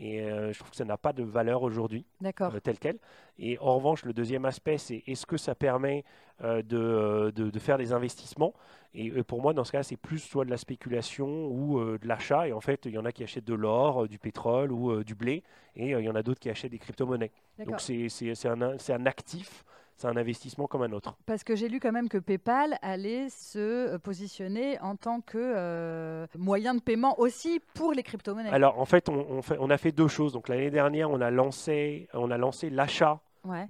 [0.00, 2.98] et euh, je trouve que ça n'a pas de valeur aujourd'hui, euh, tel quel.
[3.38, 6.04] Et en revanche, le deuxième aspect, c'est est-ce que ça permet
[6.42, 8.54] euh, de, de, faire des investissements?
[8.94, 12.48] Et pour moi, dans ce cas, c'est plus soit de la spéculation ou de l'achat.
[12.48, 15.14] Et en fait, il y en a qui achètent de l'or, du pétrole ou du
[15.14, 15.42] blé,
[15.76, 17.32] et il y en a d'autres qui achètent des crypto-monnaies.
[17.66, 19.64] Donc c'est un, un actif
[19.98, 21.16] c'est un investissement comme un autre.
[21.26, 25.38] Parce que j'ai lu quand même que PayPal allait se euh, positionner en tant que
[25.38, 28.50] euh, moyen de paiement aussi pour les crypto-monnaies.
[28.50, 30.32] Alors en fait on, fait, on, a fait deux choses.
[30.32, 33.20] Donc l'année dernière, on a lancé, on a lancé l'achat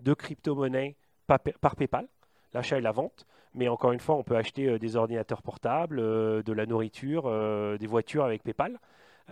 [0.02, 1.40] de crypto-monnaies par,
[1.76, 2.06] PayPal,
[2.52, 3.26] l'achat et la vente.
[3.54, 7.30] Mais encore une fois, on peut acheter euh, des ordinateurs portables, de la nourriture,
[7.78, 8.78] des voitures avec PayPal.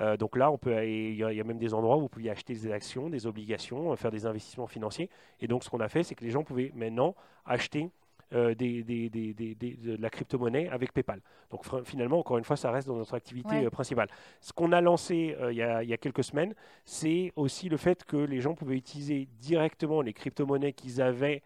[0.01, 2.55] Euh, donc là, on peut, il y, a même des endroits où vous pouvez acheter
[2.55, 5.09] des actions, des obligations, euh, faire des investissements financiers.
[5.41, 7.91] Et donc, ce qu'on a fait, c'est que les gens pouvaient maintenant acheter
[8.35, 11.21] euh, des, de la crypto-monnaie avec PayPal.
[11.51, 14.09] Donc finalement, encore une fois, ça reste dans notre activité principale.
[14.41, 16.53] Ce qu'on a lancé il, y a, il, y a, quelques semaines,
[16.85, 21.43] c'est aussi le fait que les gens pouvaient utiliser directement les crypto-monnaies qu'ils avaient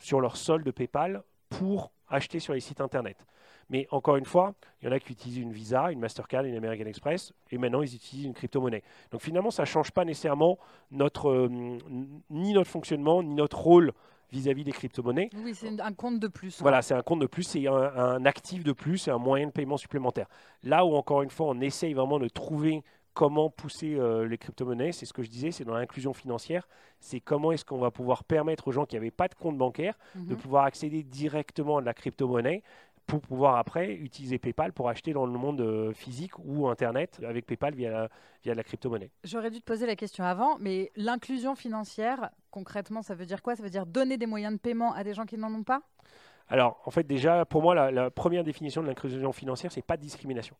[0.00, 3.24] sur leur solde PayPal pour acheter sur les sites Internet.
[3.70, 6.56] Mais encore une fois, il y en a qui utilisent une Visa, une Mastercard, une
[6.56, 8.82] American Express, et maintenant ils utilisent une crypto-monnaie.
[9.10, 10.58] Donc finalement, ça ne change pas nécessairement
[10.90, 11.78] notre, euh,
[12.30, 13.92] ni notre fonctionnement, ni notre rôle
[14.30, 15.30] vis-à-vis des crypto-monnaies.
[15.42, 16.60] Oui, c'est un compte de plus.
[16.60, 19.46] Voilà, c'est un compte de plus, c'est un, un, actif de plus, c'est un moyen
[19.46, 20.26] de paiement supplémentaire.
[20.62, 22.82] Là où, encore une fois, on essaye vraiment de trouver
[23.18, 26.68] comment pousser euh, les crypto-monnaies, c'est ce que je disais, c'est dans l'inclusion financière,
[27.00, 29.98] c'est comment est-ce qu'on va pouvoir permettre aux gens qui n'avaient pas de compte bancaire
[30.14, 30.36] de mhm.
[30.36, 32.62] pouvoir accéder directement à de la crypto-monnaie
[33.08, 37.46] pour pouvoir après utiliser PayPal pour acheter dans le monde euh, physique ou Internet avec
[37.46, 38.08] PayPal via la,
[38.44, 39.10] via la crypto-monnaie.
[39.24, 43.56] J'aurais dû te poser la question avant, mais l'inclusion financière, concrètement, ça veut dire quoi?
[43.56, 45.80] Ça veut dire donner des moyens de paiement à des gens qui n'en ont pas?
[46.48, 50.02] Alors, en fait, déjà, pour moi, la, première définition de l'inclusion financière, c'est pas de
[50.02, 50.56] discrimination.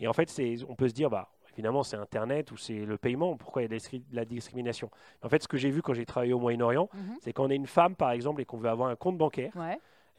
[0.00, 0.28] Et en fait,
[0.68, 3.36] on peut se dire, bah, évidemment, c'est Internet ou c'est le paiement.
[3.36, 4.90] Pourquoi il y a de la discrimination?
[5.22, 7.16] En fait, ce que j'ai vu quand j'ai travaillé au Moyen-Orient, mhm.
[7.20, 9.52] c'est quand on est une femme, par exemple, et qu'on veut avoir un compte bancaire.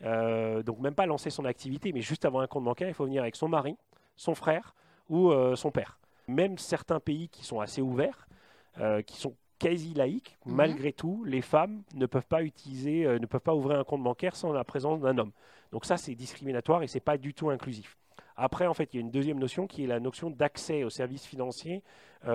[0.04, 3.06] Euh, donc même pas lancer son activité, mais juste avoir un compte bancaire, il faut
[3.06, 3.78] venir avec son mari,
[4.16, 4.76] son frère
[5.10, 6.00] ou euh, son père.
[6.28, 8.28] Même certains pays qui sont assez ouverts,
[8.80, 10.56] euh, qui sont quasi laïques, mhm.
[10.56, 14.36] malgré tout, les femmes ne peuvent pas utiliser, ne peuvent pas ouvrir un compte bancaire
[14.36, 15.32] sans la présence d'un homme.
[15.72, 17.98] Donc ça, c'est discriminatoire et c'est pas du tout inclusif.
[18.38, 20.90] Après, en fait, il y a une deuxième notion qui est la notion d'accès aux
[20.90, 21.84] services financiers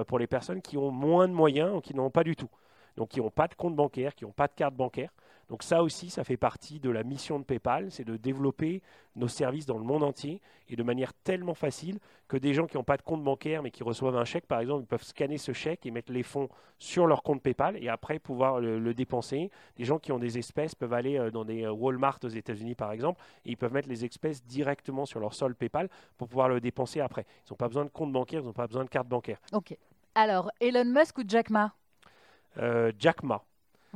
[0.06, 2.48] pour les personnes qui ont moins de moyens ou qui n'en ont pas du tout.
[2.96, 5.10] Donc, qui n'ont pas de compte bancaire, qui n'ont pas de carte bancaire.
[5.50, 8.82] Donc ça aussi, ça fait partie de la mission de PayPal, c'est de développer
[9.16, 11.98] nos services dans le monde entier et de manière tellement facile
[12.28, 14.60] que des gens qui n'ont pas de compte bancaire mais qui reçoivent un chèque, par
[14.60, 16.48] exemple, ils peuvent scanner ce chèque et mettre les fonds
[16.78, 19.50] sur leur compte PayPal et après pouvoir le, dépenser.
[19.76, 22.76] Des gens qui ont des espèces peuvent aller euh, dans des euh, Walmart aux États-Unis,
[22.76, 26.48] par exemple, et ils peuvent mettre les espèces directement sur leur sol PayPal pour pouvoir
[26.48, 27.26] le dépenser après.
[27.46, 29.40] Ils n'ont pas besoin de compte bancaire, ils n'ont pas besoin de carte bancaire.
[29.52, 29.76] Ok.
[30.14, 31.72] Alors, Elon Musk ou Jack Ma?
[32.58, 33.42] Euh, Jack Ma.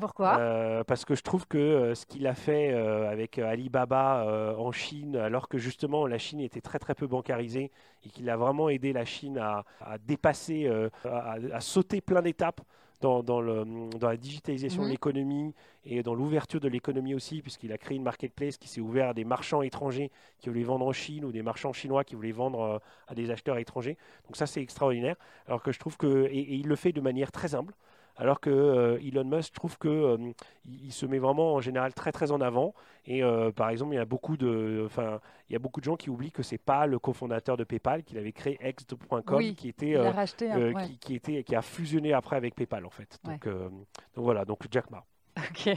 [0.00, 0.38] Pourquoi?
[0.38, 4.72] Euh, Parce que je trouve que euh, ce qu'il a fait euh, avec Alibaba en
[4.72, 7.70] Chine, alors que justement la Chine était très très peu bancarisée
[8.04, 10.66] et qu'il a vraiment aidé la Chine à, à dépasser,
[11.04, 12.60] à, à sauter plein d'étapes
[13.00, 13.64] dans, dans, le,
[13.98, 14.88] dans la digitalisation Mhm.
[14.88, 18.80] de l'économie et dans l'ouverture de l'économie aussi, puisqu'il a créé une marketplace qui s'est
[18.80, 22.14] ouverte à des marchands étrangers qui voulaient vendre en Chine ou des marchands chinois qui
[22.14, 23.96] voulaient vendre à des acheteurs étrangers.
[24.26, 25.16] Donc ça c'est extraordinaire.
[25.46, 27.74] Alors que je trouve que et, et il le fait de manière très humble.
[28.16, 30.32] Alors que euh, Elon Musk, trouve que euh,
[30.66, 32.74] il, se met vraiment en général très très en avant.
[33.06, 35.84] Et euh, par exemple, il y a beaucoup de, enfin, il y a beaucoup de
[35.84, 39.54] gens qui oublient que c'est pas le cofondateur de PayPal qu'il avait créé X.com, Oui,
[39.54, 40.72] qui était a racheté un.
[40.72, 40.84] ouais.
[40.86, 43.18] qui, qui était qui a fusionné après avec PayPal en fait.
[43.24, 45.04] Donc, donc voilà, donc Jack Ma.
[45.36, 45.76] Ok.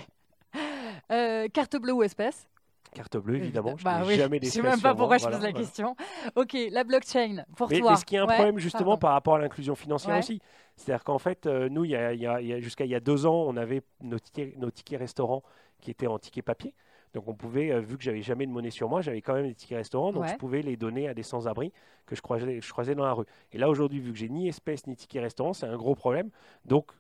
[1.54, 2.48] Carte bleue ou espèce?
[2.94, 5.22] Carte bleue évidemment, je Bah oui, jamais Je sais d'espèce même pas pourquoi moi, je
[5.24, 5.66] voilà, pose la voilà.
[5.66, 5.96] question.
[6.36, 7.92] Ok, la blockchain, pour Mais, toi.
[7.92, 8.98] mais ce qui est un Ouais, problème justement pardon.
[9.00, 10.20] par rapport à l'inclusion financière Ouais.
[10.20, 10.40] aussi,
[10.76, 13.00] c'est-à-dire qu'en fait, euh, nous, y a, y a- y a- jusqu'à il y a
[13.00, 15.44] deux ans, on avait nos tickets, nos tickets restaurants
[15.80, 16.74] qui étaient en tickets papier.
[17.14, 19.48] Donc on pouvait, euh, vu que j'avais jamais de monnaie sur moi, j'avais quand même
[19.48, 20.30] des tickets restaurants, donc Ouais.
[20.30, 21.72] je pouvais les donner à des sans-abri
[22.06, 23.26] que je croisais, je croisais dans la rue.
[23.52, 26.30] Et là aujourd'hui, vu que j'ai ni espèce ni ticket restaurant, c'est un gros problème.
[26.66, 26.92] Donc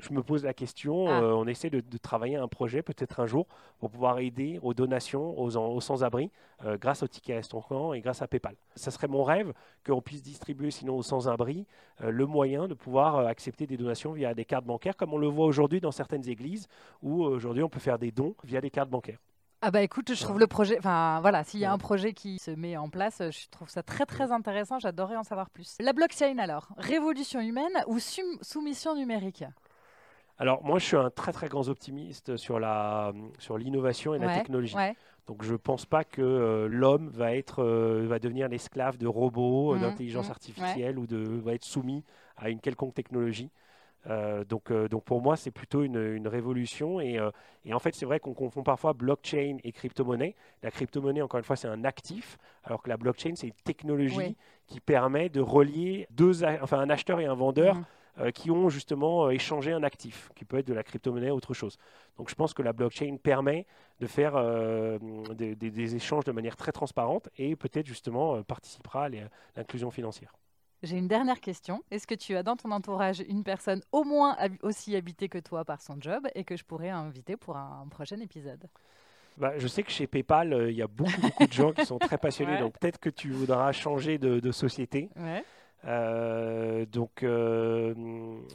[0.00, 1.20] je me pose la question, Ah.
[1.22, 3.46] euh, on essaie de, de travailler un projet peut-être un jour
[3.78, 6.30] pour pouvoir aider aux donations aux, sans-abri
[6.64, 8.54] euh, grâce aux tickets restaurants et grâce à PayPal.
[8.76, 9.52] Ça serait mon rêve
[9.84, 11.66] qu'on puisse distribuer sinon aux sans-abri
[12.02, 15.28] euh, le moyen de pouvoir accepter des donations via des cartes bancaires, comme on le
[15.28, 16.68] voit aujourd'hui dans certaines églises,
[17.02, 19.18] où aujourd'hui on peut faire des dons via des cartes bancaires.
[19.66, 22.38] Ah bah écoute, je trouve le projet, enfin voilà, s'il y a un projet qui
[22.38, 25.76] se met en place, je trouve ça très très intéressant, j'adorerais en savoir plus.
[25.80, 29.42] La blockchain alors, révolution humaine ou soumission numérique?
[30.38, 34.28] Alors moi je suis un très très grand optimiste sur la sur l'innovation et la
[34.34, 34.74] technologie.
[34.76, 38.98] Ouais, Donc je ne pense pas que euh, l'homme va être euh, va devenir l'esclave
[38.98, 42.04] de robots, Mhm, d'intelligence mhm, artificielle ou de va être soumis
[42.36, 43.50] à une quelconque technologie.
[44.08, 47.00] Euh, donc, donc pour moi, c'est plutôt une, une révolution.
[47.00, 47.18] Et,
[47.64, 50.34] et en fait, c'est vrai qu'on confond parfois blockchain et crypto-monnaie.
[50.62, 54.16] La crypto-monnaie, encore une fois, c'est un actif, alors que la blockchain, c'est une technologie
[54.18, 54.36] Oui.
[54.66, 57.84] qui permet de relier deux, a- enfin, un acheteur et un vendeur Mhm.
[58.18, 61.34] Euh, qui ont justement euh, échangé un actif, qui peut être de la crypto-monnaie ou
[61.34, 61.78] autre chose.
[62.18, 63.66] Donc je pense que la blockchain permet
[64.00, 64.98] de faire euh,
[65.34, 69.08] des, des- des échanges de manière très transparente et peut-être justement participera à
[69.56, 70.32] l'inclusion financière.
[70.82, 71.82] J'ai une dernière question.
[71.90, 75.64] Est-ce que tu as dans ton entourage une personne au moins aussi habitée que toi
[75.64, 78.68] par son job et que je pourrais inviter pour un, prochain épisode?
[79.38, 81.84] Bah, je sais que chez PayPal, euh, il y a beaucoup, beaucoup de gens qui
[81.86, 82.60] sont très passionnés, Ouais.
[82.60, 85.08] donc peut-être que tu voudras changer de, de société.
[85.16, 85.42] Ouais.
[85.86, 87.94] Euh, donc, euh,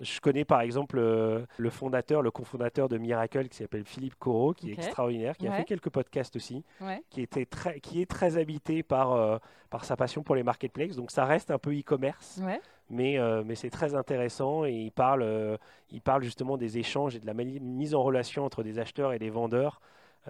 [0.01, 4.53] je connais par exemple euh, le fondateur, le cofondateur de Miracle qui s'appelle Philippe Corot,
[4.53, 6.63] qui est extraordinaire, qui a fait quelques podcasts aussi.
[6.81, 7.03] Ouais.
[7.09, 10.95] qui, était très, qui est très habité par, par sa passion pour les marketplaces.
[10.95, 12.61] Donc ça reste un peu e-commerce, Ouais.
[12.89, 15.57] mais, mais c'est très intéressant et il parle,
[15.91, 19.19] il parle justement des échanges et de la mise en relation entre des acheteurs et
[19.19, 19.81] des vendeurs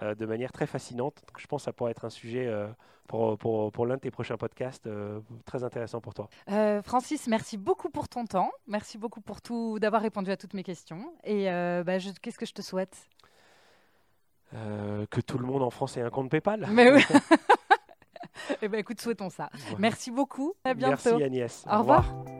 [0.02, 1.22] euh, de manière très fascinante.
[1.26, 2.68] Donc je pense que ça pourrait être un sujet euh,
[3.08, 6.28] pour, pour, pour l'un de tes prochains podcasts euh, très intéressant pour toi.
[6.84, 8.50] Francis, merci beaucoup pour ton temps.
[8.66, 11.12] Merci beaucoup pour tout, d'avoir répondu à toutes mes questions.
[11.24, 11.46] Et
[11.84, 13.08] bah, qu'est-ce que je te souhaite?
[14.52, 16.66] Que tout le monde en France ait un compte PayPal.
[16.70, 17.02] Mais oui.
[18.62, 19.50] Eh ben, écoute, souhaitons ça.
[19.78, 20.54] Merci beaucoup.
[20.64, 21.10] À bientôt.
[21.10, 21.64] Merci Agnès.
[21.70, 22.39] Au revoir.